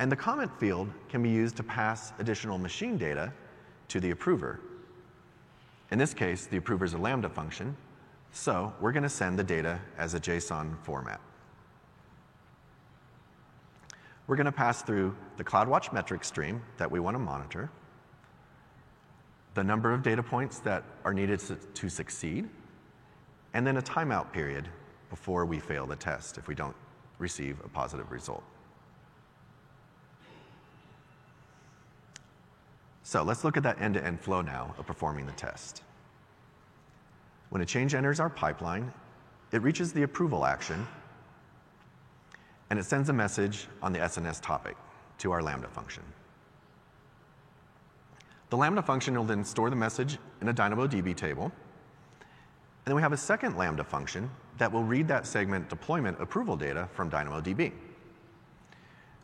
and 0.00 0.10
the 0.10 0.16
comment 0.16 0.50
field 0.58 0.88
can 1.10 1.22
be 1.22 1.28
used 1.28 1.58
to 1.58 1.62
pass 1.62 2.14
additional 2.18 2.56
machine 2.56 2.96
data 2.96 3.30
to 3.88 4.00
the 4.00 4.12
approver. 4.12 4.58
In 5.90 5.98
this 5.98 6.14
case, 6.14 6.46
the 6.46 6.56
approver 6.56 6.86
is 6.86 6.94
a 6.94 6.98
Lambda 6.98 7.28
function, 7.28 7.76
so 8.32 8.72
we're 8.80 8.92
going 8.92 9.02
to 9.02 9.10
send 9.10 9.38
the 9.38 9.44
data 9.44 9.78
as 9.98 10.14
a 10.14 10.20
JSON 10.20 10.78
format. 10.84 11.20
We're 14.26 14.36
going 14.36 14.46
to 14.46 14.52
pass 14.52 14.80
through 14.80 15.14
the 15.36 15.44
CloudWatch 15.44 15.92
metric 15.92 16.24
stream 16.24 16.62
that 16.78 16.90
we 16.90 16.98
want 16.98 17.16
to 17.16 17.18
monitor, 17.18 17.70
the 19.60 19.64
number 19.64 19.92
of 19.92 20.02
data 20.02 20.22
points 20.22 20.58
that 20.60 20.82
are 21.04 21.12
needed 21.12 21.38
to 21.74 21.90
succeed, 21.90 22.48
and 23.52 23.66
then 23.66 23.76
a 23.76 23.82
timeout 23.82 24.32
period 24.32 24.66
before 25.10 25.44
we 25.44 25.58
fail 25.58 25.84
the 25.84 25.96
test 25.96 26.38
if 26.38 26.48
we 26.48 26.54
don't 26.54 26.74
receive 27.18 27.60
a 27.62 27.68
positive 27.68 28.10
result. 28.10 28.42
So 33.02 33.22
let's 33.22 33.44
look 33.44 33.58
at 33.58 33.62
that 33.64 33.78
end-to-end 33.78 34.16
-end 34.16 34.22
flow 34.22 34.40
now 34.40 34.74
of 34.78 34.86
performing 34.86 35.26
the 35.26 35.32
test. 35.46 35.82
When 37.50 37.60
a 37.60 37.66
change 37.66 37.94
enters 37.94 38.18
our 38.18 38.30
pipeline, 38.30 38.90
it 39.52 39.60
reaches 39.60 39.92
the 39.92 40.04
approval 40.04 40.46
action, 40.46 40.86
and 42.70 42.78
it 42.78 42.86
sends 42.86 43.10
a 43.10 43.12
message 43.12 43.68
on 43.82 43.92
the 43.92 44.00
SNS 44.00 44.40
topic 44.40 44.76
to 45.18 45.32
our 45.32 45.42
Lambda 45.42 45.68
function. 45.68 46.04
The 48.50 48.56
Lambda 48.56 48.82
function 48.82 49.14
will 49.16 49.24
then 49.24 49.44
store 49.44 49.70
the 49.70 49.76
message 49.76 50.18
in 50.40 50.48
a 50.48 50.54
DynamoDB 50.54 51.16
table, 51.16 51.44
and 51.44 52.84
then 52.84 52.96
we 52.96 53.02
have 53.02 53.12
a 53.12 53.16
second 53.16 53.56
Lambda 53.56 53.84
function 53.84 54.28
that 54.58 54.72
will 54.72 54.82
read 54.82 55.06
that 55.08 55.24
segment 55.24 55.68
deployment 55.68 56.20
approval 56.20 56.56
data 56.56 56.88
from 56.92 57.10
DynamoDB. 57.10 57.72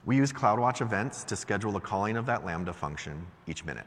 We 0.05 0.17
use 0.17 0.33
CloudWatch 0.33 0.81
events 0.81 1.25
to 1.25 1.35
schedule 1.35 1.73
the 1.73 1.81
calling 1.81 2.17
of 2.17 2.27
that 2.27 2.45
Lambda 2.45 2.73
function 2.73 3.27
each 3.49 3.65
minute. 3.65 3.87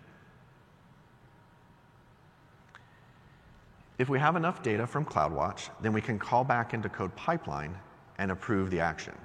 If 3.97 4.09
we 4.09 4.19
have 4.19 4.35
enough 4.35 4.61
data 4.61 4.85
from 4.85 5.05
CloudWatch, 5.05 5.69
then 5.81 5.93
we 5.93 6.01
can 6.01 6.19
call 6.19 6.43
back 6.43 6.73
into 6.73 6.89
Code 6.89 7.15
Pipeline 7.15 7.77
and 8.17 8.31
approve 8.31 8.69
the 8.71 8.81
action. 8.81 9.15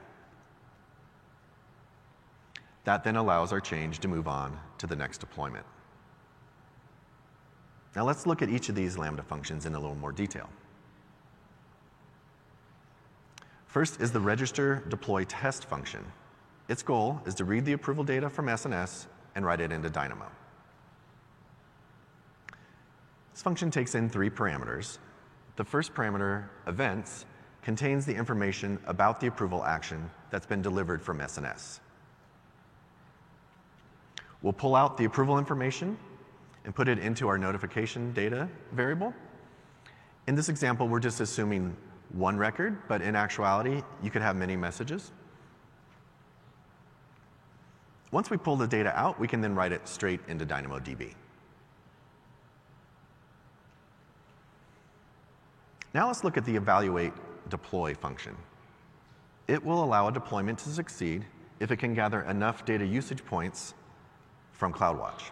That 2.85 3.03
then 3.03 3.17
allows 3.17 3.53
our 3.53 3.61
change 3.61 3.99
to 4.01 4.09
move 4.09 4.29
on 4.29 4.57
to 4.79 4.87
the 4.87 4.95
next 4.95 5.19
deployment. 5.19 5.65
Now 7.95 8.05
let's 8.05 8.27
look 8.27 8.43
at 8.43 8.49
each 8.49 8.69
of 8.69 8.75
these 8.75 8.99
Lambda 8.99 9.23
functions 9.23 9.67
in 9.67 9.75
a 9.75 9.79
little 9.79 9.95
more 9.97 10.13
detail. 10.13 10.49
First 13.67 14.01
is 14.01 14.13
the 14.13 14.21
register 14.21 14.85
deploy 14.89 15.25
test 15.25 15.65
function. 15.65 16.05
Its 16.69 16.83
goal 16.83 17.21
is 17.27 17.35
to 17.35 17.45
read 17.45 17.65
the 17.65 17.73
approval 17.73 18.05
data 18.05 18.29
from 18.31 18.47
SNS 18.47 19.07
and 19.35 19.45
write 19.45 19.61
it 19.61 19.73
into 19.73 19.91
Dynamo. 19.91 20.27
This 23.33 23.43
function 23.43 23.71
takes 23.71 23.95
in 23.95 24.09
three 24.09 24.31
parameters. 24.31 24.99
The 25.57 25.65
first 25.65 25.93
parameter, 25.93 26.45
events, 26.67 27.27
contains 27.63 28.07
the 28.07 28.15
information 28.15 28.79
about 28.87 29.21
the 29.21 29.27
approval 29.27 29.65
action 29.65 30.11
that's 30.31 30.47
been 30.47 30.63
delivered 30.63 31.03
from 31.03 31.19
SNS. 31.19 31.81
We'll 34.43 34.53
pull 34.53 34.77
out 34.77 34.97
the 34.97 35.05
approval 35.05 35.39
information 35.39 35.97
and 36.65 36.75
put 36.75 36.89
it 36.89 36.99
into 36.99 37.29
our 37.29 37.39
notification 37.39 38.13
data 38.13 38.49
variable. 38.73 39.13
In 40.27 40.35
this 40.35 40.49
example, 40.49 40.89
we're 40.89 41.01
just 41.01 41.21
assuming 41.21 41.77
one 42.13 42.37
record, 42.37 42.79
but 42.89 43.03
in 43.03 43.17
actuality, 43.17 43.83
you 44.03 44.11
could 44.11 44.23
have 44.23 44.37
many 44.37 44.57
messages. 44.57 45.13
Once 48.11 48.31
we 48.31 48.37
pull 48.37 48.57
the 48.57 48.67
data 48.67 48.97
out, 48.99 49.19
we 49.19 49.27
can 49.27 49.41
then 49.41 49.55
write 49.55 49.73
it 49.73 49.87
straight 49.89 50.21
into 50.29 50.47
DynamoDB. 50.47 51.15
Now 55.93 56.07
let's 56.07 56.25
look 56.25 56.37
at 56.37 56.45
the 56.45 56.55
evaluate 56.55 57.13
deploy 57.49 57.95
function. 57.95 58.37
It 59.47 59.65
will 59.65 59.85
allow 59.85 60.09
a 60.09 60.13
deployment 60.13 60.59
to 60.61 60.71
succeed 60.71 61.25
if 61.61 61.71
it 61.71 61.77
can 61.77 61.95
gather 61.95 62.23
enough 62.23 62.65
data 62.65 62.87
usage 62.87 63.25
points 63.25 63.75
from 64.53 64.73
CloudWatch. 64.73 65.31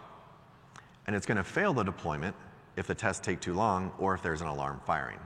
And 1.07 1.15
it's 1.15 1.25
going 1.25 1.37
to 1.37 1.43
fail 1.43 1.73
the 1.73 1.83
deployment 1.83 2.35
if 2.75 2.87
the 2.87 2.95
tests 2.95 3.25
take 3.25 3.39
too 3.39 3.53
long 3.53 3.91
or 3.97 4.13
if 4.13 4.21
there's 4.21 4.41
an 4.41 4.47
alarm 4.47 4.81
firing. 4.85 5.19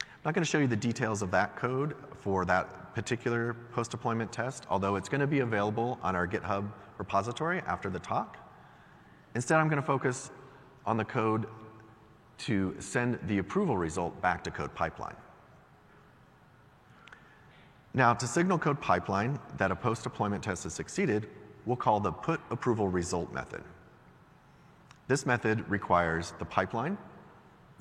I'm 0.00 0.28
not 0.28 0.34
going 0.34 0.44
to 0.44 0.50
show 0.50 0.58
you 0.58 0.66
the 0.66 0.76
details 0.76 1.20
of 1.20 1.30
that 1.32 1.54
code 1.56 1.94
for 2.20 2.44
that 2.46 2.94
particular 2.94 3.54
post-deployment 3.72 4.32
test, 4.32 4.66
although 4.70 4.96
it's 4.96 5.08
going 5.08 5.20
to 5.20 5.26
be 5.26 5.40
available 5.40 5.98
on 6.02 6.16
our 6.16 6.26
GitHub 6.26 6.70
repository 6.96 7.60
after 7.66 7.90
the 7.90 7.98
talk. 7.98 8.38
Instead, 9.34 9.58
I'm 9.58 9.68
going 9.68 9.80
to 9.80 9.86
focus 9.86 10.30
on 10.86 10.96
the 10.96 11.04
code 11.04 11.46
to 12.38 12.74
send 12.78 13.18
the 13.26 13.38
approval 13.38 13.76
result 13.76 14.20
back 14.22 14.42
to 14.44 14.50
code 14.50 14.74
pipeline. 14.74 15.16
Now, 17.92 18.14
to 18.14 18.26
signal 18.26 18.58
code 18.58 18.80
pipeline 18.80 19.38
that 19.56 19.70
a 19.70 19.76
post-deployment 19.76 20.42
test 20.42 20.64
has 20.64 20.72
succeeded, 20.72 21.28
we'll 21.66 21.76
call 21.76 22.00
the 22.00 22.12
put 22.12 22.40
approval 22.50 22.88
result 22.88 23.32
method. 23.32 23.62
This 25.06 25.26
method 25.26 25.68
requires 25.68 26.32
the 26.38 26.44
pipeline, 26.44 26.96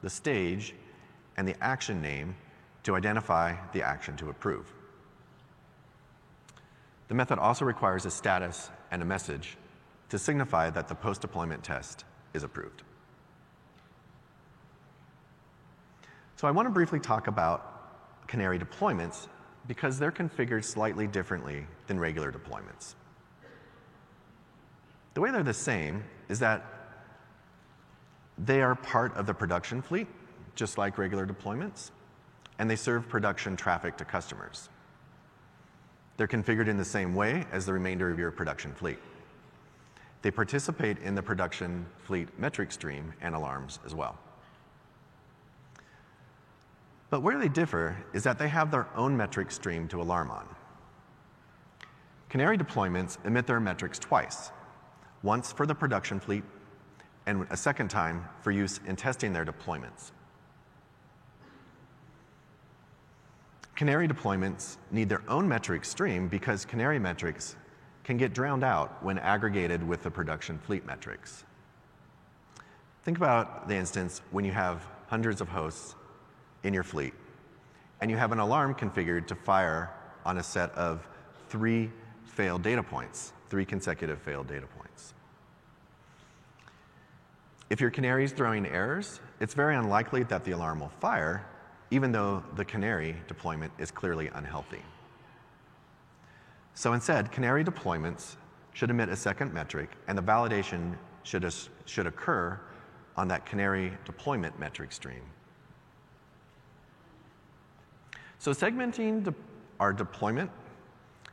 the 0.01 0.09
stage, 0.09 0.75
and 1.37 1.47
the 1.47 1.55
action 1.63 2.01
name 2.01 2.35
to 2.83 2.95
identify 2.95 3.55
the 3.71 3.81
action 3.81 4.15
to 4.17 4.29
approve. 4.29 4.71
The 7.07 7.15
method 7.15 7.39
also 7.39 7.65
requires 7.65 8.05
a 8.05 8.11
status 8.11 8.69
and 8.91 9.01
a 9.01 9.05
message 9.05 9.57
to 10.09 10.19
signify 10.19 10.69
that 10.69 10.87
the 10.87 10.95
post-deployment 10.95 11.63
test 11.63 12.05
is 12.33 12.43
approved. 12.43 12.83
So 16.35 16.47
I 16.47 16.51
want 16.51 16.65
to 16.65 16.71
briefly 16.71 16.99
talk 16.99 17.27
about 17.27 18.27
Canary 18.27 18.59
deployments 18.59 19.27
because 19.67 19.97
they're 19.97 20.11
configured 20.11 20.63
slightly 20.65 21.07
differently 21.07 21.65
than 21.87 21.99
regular 21.99 22.31
deployments. 22.31 22.95
The 25.13 25.21
way 25.21 25.31
they're 25.31 25.43
the 25.43 25.53
same 25.53 26.03
is 26.29 26.39
that 26.39 26.65
they 28.37 28.61
are 28.61 28.75
part 28.75 29.15
of 29.15 29.27
the 29.27 29.33
production 29.33 29.81
fleet, 29.81 30.07
just 30.55 30.77
like 30.77 30.97
regular 30.97 31.27
deployments, 31.27 31.91
and 32.59 32.69
they 32.69 32.75
serve 32.75 33.07
production 33.07 33.55
traffic 33.55 33.97
to 33.97 34.05
customers. 34.05 34.69
They're 36.17 36.27
configured 36.27 36.67
in 36.67 36.77
the 36.77 36.85
same 36.85 37.15
way 37.15 37.45
as 37.51 37.65
the 37.65 37.73
remainder 37.73 38.09
of 38.09 38.19
your 38.19 38.31
production 38.31 38.73
fleet. 38.73 38.99
They 40.21 40.31
participate 40.31 40.99
in 40.99 41.15
the 41.15 41.21
production 41.21 41.85
fleet 41.99 42.29
metric 42.39 42.71
stream 42.71 43.13
and 43.21 43.35
alarms 43.35 43.79
as 43.85 43.93
well. 43.93 44.17
But 47.09 47.21
where 47.21 47.37
they 47.37 47.49
differ 47.49 47.97
is 48.13 48.23
that 48.23 48.39
they 48.39 48.47
have 48.47 48.71
their 48.71 48.87
own 48.95 49.15
metric 49.15 49.51
stream 49.51 49.87
to 49.89 50.01
alarm 50.01 50.31
on. 50.31 50.47
Canary 52.29 52.57
deployments 52.57 53.23
emit 53.25 53.45
their 53.45 53.59
metrics 53.59 53.99
twice, 53.99 54.51
once 55.23 55.51
for 55.51 55.65
the 55.65 55.73
production 55.73 56.19
fleet 56.19 56.43
and 57.25 57.47
a 57.49 57.57
second 57.57 57.89
time 57.89 58.25
for 58.41 58.51
use 58.51 58.79
in 58.85 58.95
testing 58.95 59.33
their 59.33 59.45
deployments. 59.45 60.11
Canary 63.75 64.07
deployments 64.07 64.77
need 64.91 65.09
their 65.09 65.23
own 65.27 65.47
metric 65.47 65.83
stream 65.83 66.27
because 66.27 66.63
Canary 66.65 66.99
metrics 66.99 67.55
can 68.03 68.17
get 68.17 68.33
drowned 68.33 68.63
out 68.63 69.01
when 69.03 69.17
aggregated 69.17 69.85
with 69.87 70.03
the 70.03 70.11
production 70.11 70.59
fleet 70.59 70.85
metrics. 70.85 71.45
Think 73.03 73.17
about 73.17 73.67
the 73.67 73.75
instance 73.75 74.21
when 74.31 74.45
you 74.45 74.51
have 74.51 74.85
hundreds 75.07 75.41
of 75.41 75.47
hosts 75.47 75.95
in 76.63 76.73
your 76.73 76.83
fleet, 76.83 77.13
and 78.01 78.11
you 78.11 78.17
have 78.17 78.31
an 78.31 78.39
alarm 78.39 78.75
configured 78.75 79.27
to 79.27 79.35
fire 79.35 79.89
on 80.25 80.37
a 80.37 80.43
set 80.43 80.71
of 80.71 81.07
three 81.49 81.89
failed 82.25 82.61
data 82.61 82.83
points, 82.83 83.33
three 83.49 83.65
consecutive 83.65 84.21
failed 84.21 84.47
data 84.47 84.67
points. 84.77 84.92
If 87.73 87.81
your 87.81 87.89
canary 87.89 88.23
is 88.23 88.31
throwing 88.31 88.67
errors, 88.67 89.19
it's 89.39 89.55
very 89.55 89.75
unlikely 89.75 90.21
that 90.25 90.43
the 90.43 90.51
alarm 90.51 90.81
will 90.81 90.91
fire, 91.01 91.43
even 91.89 92.11
though 92.11 92.43
the 92.55 92.63
canary 92.63 93.15
deployment 93.27 93.73
is 93.79 93.89
clearly 93.89 94.29
unhealthy. 94.35 94.83
So 96.75 96.93
instead, 96.93 97.31
canary 97.31 97.63
deployments 97.63 98.35
should 98.73 98.91
emit 98.91 99.09
a 99.09 99.15
second 99.15 99.55
metric, 99.55 99.89
and 100.07 100.15
the 100.15 100.21
validation 100.21 100.95
should, 101.23 101.51
should 101.85 102.05
occur 102.05 102.59
on 103.17 103.27
that 103.29 103.43
canary 103.47 103.97
deployment 104.05 104.59
metric 104.59 104.91
stream. 104.91 105.23
So 108.37 108.51
segmenting 108.51 109.23
de 109.23 109.33
our 109.79 109.93
deployment 109.93 110.51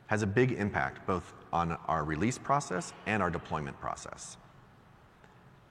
has 0.06 0.22
a 0.22 0.26
big 0.26 0.52
impact 0.52 1.06
both 1.06 1.34
on 1.52 1.76
our 1.86 2.02
release 2.02 2.38
process 2.38 2.94
and 3.04 3.22
our 3.22 3.30
deployment 3.30 3.78
process. 3.78 4.38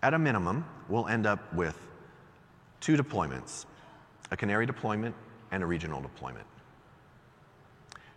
At 0.01 0.13
a 0.13 0.19
minimum, 0.19 0.65
we'll 0.87 1.07
end 1.07 1.25
up 1.25 1.53
with 1.53 1.87
two 2.79 2.95
deployments, 2.95 3.65
a 4.31 4.37
canary 4.37 4.65
deployment 4.65 5.13
and 5.51 5.61
a 5.61 5.65
regional 5.65 6.01
deployment. 6.01 6.45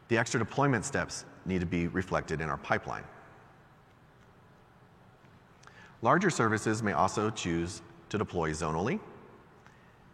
The 0.08 0.18
extra 0.18 0.38
deployment 0.38 0.84
steps 0.84 1.24
need 1.44 1.60
to 1.60 1.66
be 1.66 1.88
reflected 1.88 2.40
in 2.40 2.48
our 2.48 2.58
pipeline. 2.58 3.04
Larger 6.02 6.30
services 6.30 6.82
may 6.82 6.92
also 6.92 7.30
choose 7.30 7.82
to 8.10 8.18
deploy 8.18 8.50
zonally, 8.50 9.00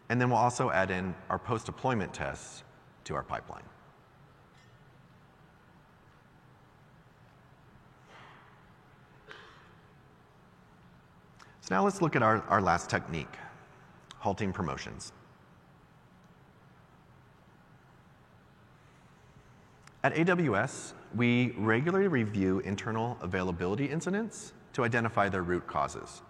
and 0.08 0.20
then 0.20 0.30
we'll 0.30 0.38
also 0.38 0.70
add 0.70 0.90
in 0.90 1.14
our 1.28 1.38
post-deployment 1.38 2.14
tests 2.14 2.62
to 3.04 3.14
our 3.14 3.22
pipeline. 3.22 3.64
So 11.68 11.74
now 11.74 11.84
let's 11.84 12.00
look 12.00 12.16
at 12.16 12.22
our, 12.22 12.42
our 12.48 12.62
last 12.62 12.88
technique, 12.88 13.36
halting 14.16 14.54
promotions. 14.54 15.12
At 20.02 20.14
AWS, 20.14 20.94
we 21.14 21.50
regularly 21.58 22.08
review 22.08 22.60
internal 22.60 23.18
availability 23.20 23.84
incidents 23.84 24.54
to 24.72 24.82
identify 24.82 25.28
their 25.28 25.42
root 25.42 25.66
causes. 25.66 26.22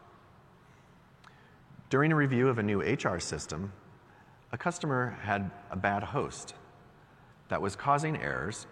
During 1.89 2.11
a 2.11 2.17
review 2.17 2.49
of 2.49 2.59
a 2.59 2.63
new 2.65 2.81
HR 2.81 3.21
system, 3.21 3.73
a 4.51 4.59
customer 4.59 5.17
had 5.23 5.53
a 5.71 5.77
bad 5.77 6.03
host 6.03 6.55
that 7.49 7.63
was 7.63 7.77
causing 7.77 8.17
errors 8.17 8.67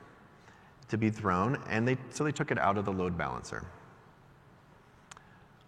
to 0.88 0.98
be 0.98 1.10
thrown, 1.10 1.62
and 1.68 1.86
they, 1.86 1.96
so 2.10 2.24
they 2.24 2.32
took 2.32 2.50
it 2.50 2.58
out 2.58 2.76
of 2.76 2.84
the 2.84 2.92
load 2.92 3.16
balancer. 3.16 3.68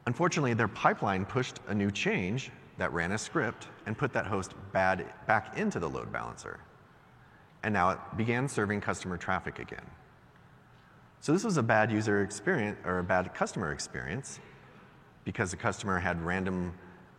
Unfortunately, 0.08 0.54
their 0.54 0.68
pipeline 0.68 1.26
pushed 1.26 1.60
a 1.68 1.74
new 1.74 1.90
change 1.90 2.50
that 2.78 2.90
ran 2.94 3.12
a 3.12 3.18
script 3.18 3.68
and 3.84 3.98
put 3.98 4.10
that 4.14 4.26
host 4.26 4.54
bad 4.72 5.04
back 5.26 5.58
into 5.58 5.78
the 5.78 5.86
load 5.86 6.10
balancer. 6.10 6.60
And 7.62 7.74
now 7.74 7.90
it 7.90 7.98
began 8.16 8.48
serving 8.48 8.80
customer 8.80 9.18
traffic 9.18 9.58
again. 9.58 9.84
So 11.20 11.34
this 11.34 11.44
was 11.44 11.58
a 11.58 11.62
bad 11.62 11.92
user 11.92 12.22
experience 12.22 12.78
or 12.86 13.00
a 13.00 13.04
bad 13.04 13.34
customer 13.34 13.70
experience 13.70 14.40
because 15.24 15.50
the 15.50 15.58
customer 15.58 15.98
had 15.98 16.24
random, 16.24 16.72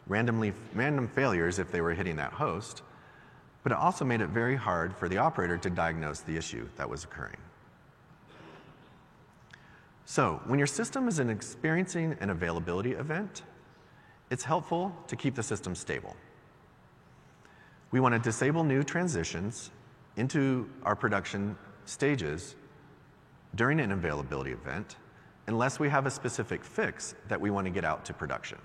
randomly, 0.07 0.51
random 0.73 1.07
failures 1.09 1.59
if 1.59 1.71
they 1.71 1.81
were 1.81 1.93
hitting 1.93 2.15
that 2.15 2.33
host 2.33 2.81
but 3.61 3.71
it 3.71 3.77
also 3.77 4.05
made 4.05 4.21
it 4.21 4.29
very 4.29 4.55
hard 4.55 4.95
for 4.95 5.09
the 5.09 5.17
operator 5.17 5.57
to 5.57 5.69
diagnose 5.69 6.21
the 6.21 6.35
issue 6.35 6.67
that 6.77 6.89
was 6.89 7.03
occurring. 7.03 7.37
So, 10.09 10.41
when 10.47 10.57
your 10.57 10.65
system 10.65 11.07
is 11.07 11.19
experiencing 11.19 12.17
an 12.19 12.31
availability 12.31 12.93
event, 12.93 13.43
it's 14.31 14.43
helpful 14.43 14.91
to 15.05 15.15
keep 15.15 15.35
the 15.35 15.43
system 15.43 15.75
stable. 15.75 16.15
We 17.91 17.99
want 17.99 18.13
to 18.13 18.19
disable 18.19 18.63
new 18.63 18.81
transitions 18.81 19.69
into 20.17 20.67
our 20.81 20.95
production 20.95 21.55
stages 21.85 22.55
during 23.53 23.79
an 23.79 23.91
availability 23.91 24.49
event 24.49 24.95
unless 25.45 25.79
we 25.79 25.87
have 25.89 26.07
a 26.07 26.11
specific 26.11 26.63
fix 26.63 27.13
that 27.27 27.39
we 27.39 27.51
want 27.51 27.65
to 27.65 27.71
get 27.71 27.85
out 27.85 28.03
to 28.05 28.13
production. 28.15 28.57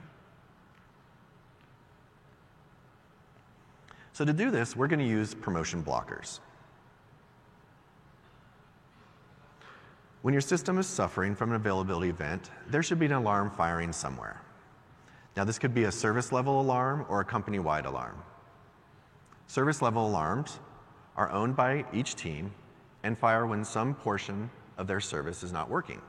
So 4.15 4.25
to 4.25 4.33
do 4.33 4.51
this, 4.51 4.75
we're 4.75 4.89
going 4.89 5.01
to 5.01 5.05
use 5.07 5.35
promotion 5.35 5.85
blockers. 5.85 6.41
When 10.25 10.33
your 10.33 10.41
system 10.41 10.79
is 10.79 10.87
suffering 10.87 11.35
from 11.35 11.51
an 11.51 11.57
availability 11.57 12.09
event, 12.09 12.49
there 12.71 12.83
should 12.83 12.99
be 12.99 13.05
an 13.05 13.13
alarm 13.13 13.51
firing 13.51 13.93
somewhere. 13.93 14.41
Now, 15.37 15.45
this 15.45 15.59
could 15.59 15.75
be 15.75 15.85
a 15.85 15.93
service 15.93 16.33
level 16.33 16.63
alarm 16.63 17.05
or 17.11 17.21
a 17.21 17.25
company 17.27 17.59
wide 17.59 17.85
alarm. 17.85 18.17
Service 19.49 19.83
level 19.83 20.07
alarms 20.07 20.61
are 21.15 21.31
owned 21.31 21.57
by 21.57 21.85
each 21.93 22.17
team 22.17 22.55
and 23.03 23.19
fire 23.19 23.47
when 23.47 23.67
some 23.67 23.95
portion 23.95 24.49
of 24.79 24.87
their 24.87 24.99
service 24.99 25.43
is 25.43 25.53
not 25.53 25.69
working. 25.69 26.01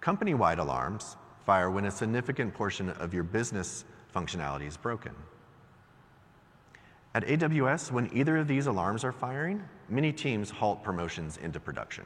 Company 0.00 0.32
wide 0.32 0.58
alarms 0.58 1.18
fire 1.44 1.70
when 1.70 1.84
a 1.84 1.90
significant 1.90 2.54
portion 2.54 2.88
of 2.88 3.12
your 3.12 3.24
business 3.24 3.84
functionality 4.14 4.66
is 4.66 4.78
broken. 4.78 5.12
At 7.14 7.24
AWS, 7.26 7.90
when 7.90 8.08
either 8.16 8.36
of 8.36 8.46
these 8.46 8.66
alarms 8.66 9.02
are 9.02 9.12
firing, 9.12 9.62
many 9.88 10.12
teams 10.12 10.50
halt 10.50 10.84
promotions 10.84 11.38
into 11.38 11.58
production. 11.58 12.04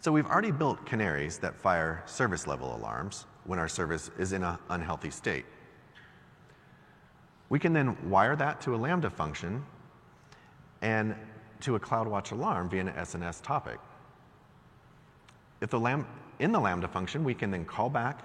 So 0.00 0.12
we've 0.12 0.26
already 0.26 0.50
built 0.50 0.84
canaries 0.84 1.38
that 1.38 1.54
fire 1.56 2.02
service 2.06 2.46
level 2.46 2.76
alarms 2.76 3.26
when 3.44 3.58
our 3.58 3.68
service 3.68 4.10
is 4.18 4.32
in 4.32 4.42
an 4.42 4.58
unhealthy 4.68 5.10
state. 5.10 5.46
We 7.48 7.58
can 7.58 7.72
then 7.72 7.96
wire 8.10 8.36
that 8.36 8.60
to 8.62 8.74
a 8.74 8.76
Lambda 8.76 9.08
function 9.08 9.64
and 10.82 11.14
to 11.60 11.76
a 11.76 11.80
CloudWatch 11.80 12.32
alarm 12.32 12.68
via 12.68 12.80
an 12.80 12.88
SNS 12.88 13.42
topic. 13.42 13.78
If 15.60 15.70
the 15.70 15.78
Lam 15.78 16.06
in 16.40 16.50
the 16.50 16.60
Lambda 16.60 16.88
function, 16.88 17.22
we 17.22 17.34
can 17.34 17.50
then 17.50 17.64
call 17.64 17.88
back 17.88 18.24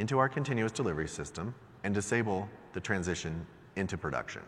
into 0.00 0.18
our 0.18 0.28
continuous 0.28 0.72
delivery 0.72 1.06
system 1.06 1.54
and 1.84 1.94
disable 1.94 2.48
the 2.74 2.80
transition 2.80 3.46
into 3.76 3.96
production. 3.96 4.42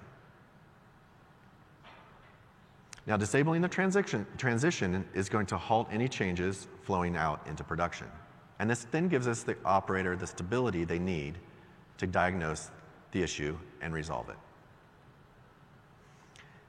Now, 3.07 3.17
disabling 3.17 3.63
the 3.63 3.69
transition, 3.69 4.27
transition 4.37 5.07
is 5.15 5.29
going 5.29 5.47
to 5.47 5.57
halt 5.57 5.89
any 5.93 6.09
changes 6.09 6.67
flowing 6.83 7.17
out 7.17 7.41
into 7.47 7.63
production. 7.63 8.09
And 8.59 8.69
this 8.69 8.87
then 8.91 9.09
gives 9.09 9.29
us 9.29 9.45
the 9.45 9.57
operator 9.65 10.17
the 10.17 10.27
stability 10.27 10.85
they 10.85 10.99
need 10.99 11.39
to 11.99 12.07
diagnose 12.07 12.71
the 13.13 13.23
issue 13.23 13.57
and 13.81 13.95
resolve 13.95 14.29
it. 14.29 14.37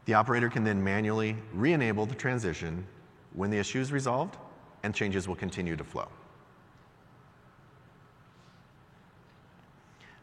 The 0.05 0.13
operator 0.13 0.49
can 0.49 0.63
then 0.63 0.81
manually 0.81 1.35
re 1.53 1.73
enable 1.73 2.05
the 2.05 2.15
transition 2.15 2.85
when 3.33 3.49
the 3.49 3.57
issue 3.57 3.79
is 3.79 3.91
resolved, 3.91 4.37
and 4.83 4.93
changes 4.93 5.27
will 5.27 5.35
continue 5.35 5.75
to 5.75 5.83
flow. 5.83 6.07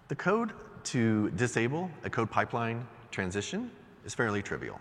The 0.09 0.15
code 0.15 0.53
to 0.85 1.31
disable 1.31 1.91
a 2.05 2.11
code 2.11 2.31
pipeline 2.31 2.87
transition 3.11 3.71
is 4.05 4.15
fairly 4.15 4.43
trivial. 4.43 4.81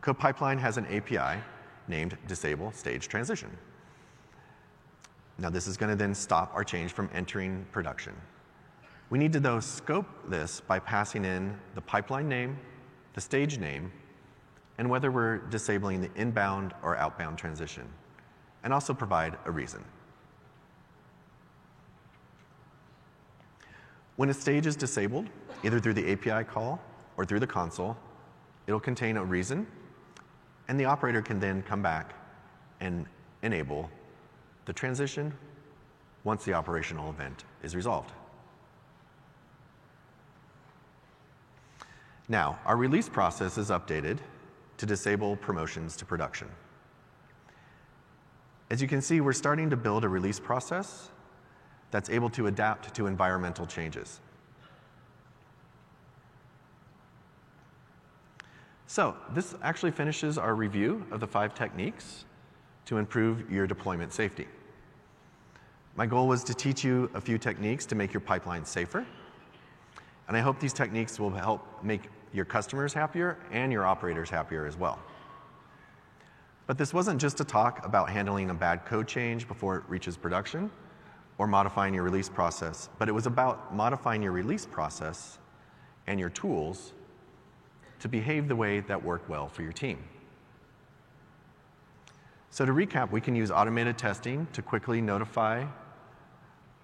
Code 0.00 0.18
pipeline 0.18 0.58
has 0.58 0.78
an 0.78 0.86
API 0.86 1.40
named 1.88 2.16
disable 2.26 2.72
stage 2.72 3.08
transition. 3.08 3.50
Now 5.38 5.50
this 5.50 5.66
is 5.66 5.76
going 5.76 5.90
to 5.90 5.96
then 5.96 6.14
stop 6.14 6.52
our 6.54 6.64
change 6.64 6.92
from 6.92 7.08
entering 7.14 7.66
production. 7.72 8.14
We 9.10 9.18
need 9.18 9.32
to 9.34 9.40
though 9.40 9.60
scope 9.60 10.06
this 10.28 10.60
by 10.60 10.78
passing 10.78 11.24
in 11.24 11.56
the 11.74 11.80
pipeline 11.80 12.28
name, 12.28 12.58
the 13.14 13.20
stage 13.20 13.58
name, 13.58 13.92
and 14.78 14.88
whether 14.88 15.10
we're 15.10 15.38
disabling 15.38 16.00
the 16.00 16.10
inbound 16.16 16.72
or 16.82 16.96
outbound 16.96 17.38
transition, 17.38 17.86
and 18.64 18.72
also 18.72 18.94
provide 18.94 19.36
a 19.44 19.50
reason. 19.50 19.84
When 24.16 24.28
a 24.28 24.34
stage 24.34 24.66
is 24.66 24.76
disabled, 24.76 25.28
either 25.64 25.80
through 25.80 25.94
the 25.94 26.12
API 26.12 26.44
call 26.44 26.80
or 27.16 27.24
through 27.24 27.40
the 27.40 27.46
console, 27.46 27.96
it'll 28.66 28.80
contain 28.80 29.16
a 29.16 29.24
reason, 29.24 29.66
and 30.68 30.78
the 30.78 30.84
operator 30.84 31.22
can 31.22 31.40
then 31.40 31.62
come 31.62 31.82
back 31.82 32.14
and 32.80 33.06
enable 33.42 33.90
the 34.64 34.72
transition 34.72 35.32
once 36.24 36.44
the 36.44 36.52
operational 36.52 37.10
event 37.10 37.44
is 37.62 37.74
resolved. 37.74 38.12
Now, 42.28 42.58
our 42.64 42.76
release 42.76 43.08
process 43.08 43.58
is 43.58 43.70
updated 43.70 44.18
to 44.78 44.86
disable 44.86 45.36
promotions 45.36 45.96
to 45.96 46.04
production. 46.04 46.48
As 48.70 48.80
you 48.80 48.88
can 48.88 49.02
see, 49.02 49.20
we're 49.20 49.32
starting 49.32 49.68
to 49.70 49.76
build 49.76 50.04
a 50.04 50.08
release 50.08 50.40
process 50.40 51.10
that's 51.92 52.10
able 52.10 52.30
to 52.30 52.48
adapt 52.48 52.92
to 52.94 53.06
environmental 53.06 53.66
changes. 53.66 54.18
So 58.88 59.14
this 59.32 59.54
actually 59.62 59.92
finishes 59.92 60.36
our 60.36 60.54
review 60.54 61.06
of 61.12 61.20
the 61.20 61.26
five 61.26 61.54
techniques 61.54 62.24
to 62.86 62.98
improve 62.98 63.50
your 63.50 63.66
deployment 63.66 64.12
safety. 64.12 64.48
My 65.94 66.06
goal 66.06 66.26
was 66.26 66.42
to 66.44 66.54
teach 66.54 66.82
you 66.82 67.10
a 67.14 67.20
few 67.20 67.38
techniques 67.38 67.86
to 67.86 67.94
make 67.94 68.12
your 68.12 68.22
pipeline 68.22 68.64
safer. 68.64 69.06
And 70.28 70.36
I 70.36 70.40
hope 70.40 70.58
these 70.58 70.72
techniques 70.72 71.20
will 71.20 71.30
help 71.30 71.84
make 71.84 72.08
your 72.32 72.46
customers 72.46 72.94
happier 72.94 73.36
and 73.50 73.70
your 73.70 73.86
operators 73.86 74.30
happier 74.30 74.66
as 74.66 74.76
well. 74.76 74.98
But 76.66 76.78
this 76.78 76.94
wasn't 76.94 77.20
just 77.20 77.40
a 77.40 77.44
talk 77.44 77.84
about 77.84 78.08
handling 78.08 78.48
a 78.48 78.54
bad 78.54 78.86
code 78.86 79.06
change 79.06 79.46
before 79.46 79.76
it 79.76 79.84
reaches 79.88 80.16
production 80.16 80.70
or 81.42 81.46
modifying 81.48 81.92
your 81.92 82.04
release 82.04 82.28
process, 82.28 82.88
but 83.00 83.08
it 83.08 83.12
was 83.12 83.26
about 83.26 83.74
modifying 83.74 84.22
your 84.22 84.30
release 84.30 84.64
process 84.64 85.40
and 86.06 86.20
your 86.20 86.30
tools 86.30 86.92
to 87.98 88.08
behave 88.08 88.46
the 88.46 88.54
way 88.54 88.78
that 88.78 89.02
work 89.02 89.28
well 89.28 89.48
for 89.48 89.62
your 89.62 89.72
team. 89.72 89.98
So 92.50 92.64
to 92.64 92.70
recap, 92.70 93.10
we 93.10 93.20
can 93.20 93.34
use 93.34 93.50
automated 93.50 93.98
testing 93.98 94.46
to 94.52 94.62
quickly 94.62 95.00
notify 95.00 95.66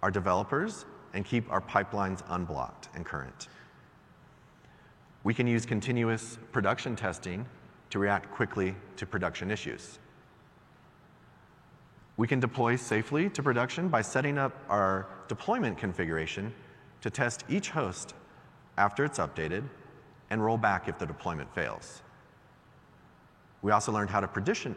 our 0.02 0.10
developers 0.10 0.86
and 1.14 1.24
keep 1.24 1.48
our 1.52 1.60
pipelines 1.60 2.24
unblocked 2.28 2.88
and 2.96 3.06
current. 3.06 3.46
We 5.22 5.34
can 5.34 5.46
use 5.46 5.66
continuous 5.66 6.36
production 6.50 6.96
testing 6.96 7.46
to 7.90 8.00
react 8.00 8.28
quickly 8.32 8.74
to 8.96 9.06
production 9.06 9.52
issues. 9.52 10.00
We 12.18 12.26
can 12.26 12.40
deploy 12.40 12.74
safely 12.76 13.30
to 13.30 13.42
production 13.44 13.88
by 13.88 14.02
setting 14.02 14.38
up 14.38 14.52
our 14.68 15.06
deployment 15.28 15.78
configuration 15.78 16.52
to 17.00 17.10
test 17.10 17.44
each 17.48 17.70
host 17.70 18.14
after 18.76 19.04
it's 19.04 19.20
updated 19.20 19.62
and 20.28 20.44
roll 20.44 20.58
back 20.58 20.88
if 20.88 20.98
the 20.98 21.06
deployment 21.06 21.54
fails. 21.54 22.02
We 23.62 23.70
also 23.70 23.92
learned 23.92 24.10
how 24.10 24.18
to 24.18 24.26
partition, 24.26 24.74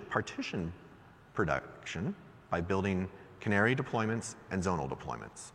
production 1.34 2.16
by 2.52 2.62
building 2.62 3.10
canary 3.40 3.76
deployments 3.76 4.36
and 4.52 4.62
zonal 4.62 4.88
deployments. 4.88 5.52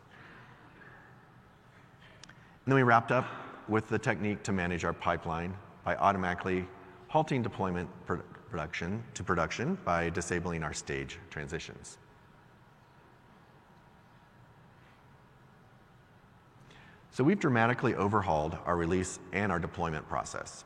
And 2.65 2.73
then 2.73 2.75
we 2.75 2.83
wrapped 2.83 3.13
up 3.13 3.27
with 3.69 3.89
the 3.89 3.99
technique 3.99 4.43
to 4.43 4.53
manage 4.53 4.85
our 4.85 4.93
pipeline 4.93 5.55
by 5.85 5.95
automatically 5.95 6.67
halting 7.07 7.43
deployment 7.43 7.89
production 8.57 9.05
to 9.13 9.23
production 9.23 9.77
by 9.85 10.09
disabling 10.09 10.63
our 10.63 10.73
stage 10.73 11.19
transitions. 11.29 11.99
So 17.11 17.23
we've 17.23 17.39
dramatically 17.39 17.95
overhauled 17.95 18.57
our 18.65 18.79
release 18.79 19.19
and 19.35 19.53
our 19.53 19.59
deployment 19.59 20.09
process. 20.09 20.65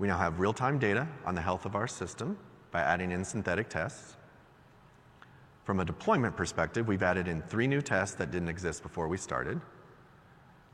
We 0.00 0.08
now 0.08 0.18
have 0.18 0.40
real-time 0.40 0.80
data 0.80 1.06
on 1.24 1.36
the 1.36 1.40
health 1.40 1.64
of 1.64 1.76
our 1.76 1.86
system 1.86 2.36
by 2.72 2.80
adding 2.80 3.12
in 3.12 3.24
synthetic 3.24 3.68
tests. 3.68 4.16
From 5.62 5.78
a 5.78 5.84
deployment 5.84 6.36
perspective, 6.36 6.88
we've 6.88 7.04
added 7.04 7.28
in 7.28 7.40
three 7.42 7.68
new 7.68 7.80
tests 7.80 8.16
that 8.16 8.32
didn't 8.32 8.48
exist 8.48 8.82
before 8.82 9.06
we 9.06 9.16
started. 9.16 9.60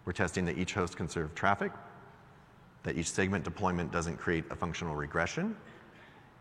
We're 0.07 0.15
testing 0.15 0.47
that 0.47 0.57
each 0.57 0.73
host 0.73 0.97
can 0.97 1.11
serve 1.11 1.35
traffic, 1.35 1.73
that 2.85 2.97
each 2.97 3.11
segment 3.11 3.45
deployment 3.45 3.93
doesn't 3.93 4.17
create 4.17 4.45
a 4.51 4.57
functional 4.57 4.95
regression, 4.95 5.55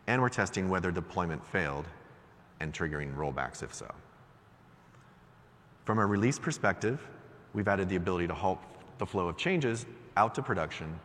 and 0.07 0.21
we're 0.21 0.29
testing 0.29 0.69
whether 0.69 0.91
deployment 0.91 1.45
failed 1.45 1.85
and 2.59 2.73
triggering 2.73 3.15
rollbacks 3.15 3.63
if 3.63 3.73
so. 3.73 3.89
From 5.85 5.99
a 5.99 6.05
release 6.05 6.39
perspective, 6.39 7.01
we've 7.53 7.67
added 7.67 7.89
the 7.89 7.95
ability 7.95 8.27
to 8.27 8.33
halt 8.33 8.59
the 8.97 9.05
flow 9.05 9.27
of 9.27 9.37
changes 9.37 9.85
out 10.15 10.35
to 10.35 10.41
production 10.41 10.99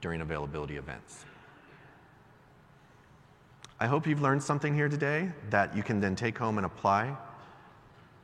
during 0.00 0.20
availability 0.20 0.76
events. 0.76 1.24
I 3.80 3.86
hope 3.86 4.06
you've 4.06 4.22
learned 4.22 4.42
something 4.42 4.74
here 4.74 4.88
today 4.88 5.30
that 5.50 5.76
you 5.76 5.82
can 5.82 6.00
then 6.00 6.16
take 6.16 6.36
home 6.36 6.58
and 6.58 6.66
apply 6.66 7.16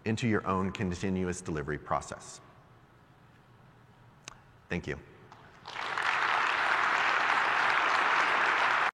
into 0.04 0.28
your 0.28 0.46
own 0.46 0.72
continuous 0.72 1.40
delivery 1.40 1.78
process. 1.78 2.40
Thank 4.68 4.86
you. 4.86 4.98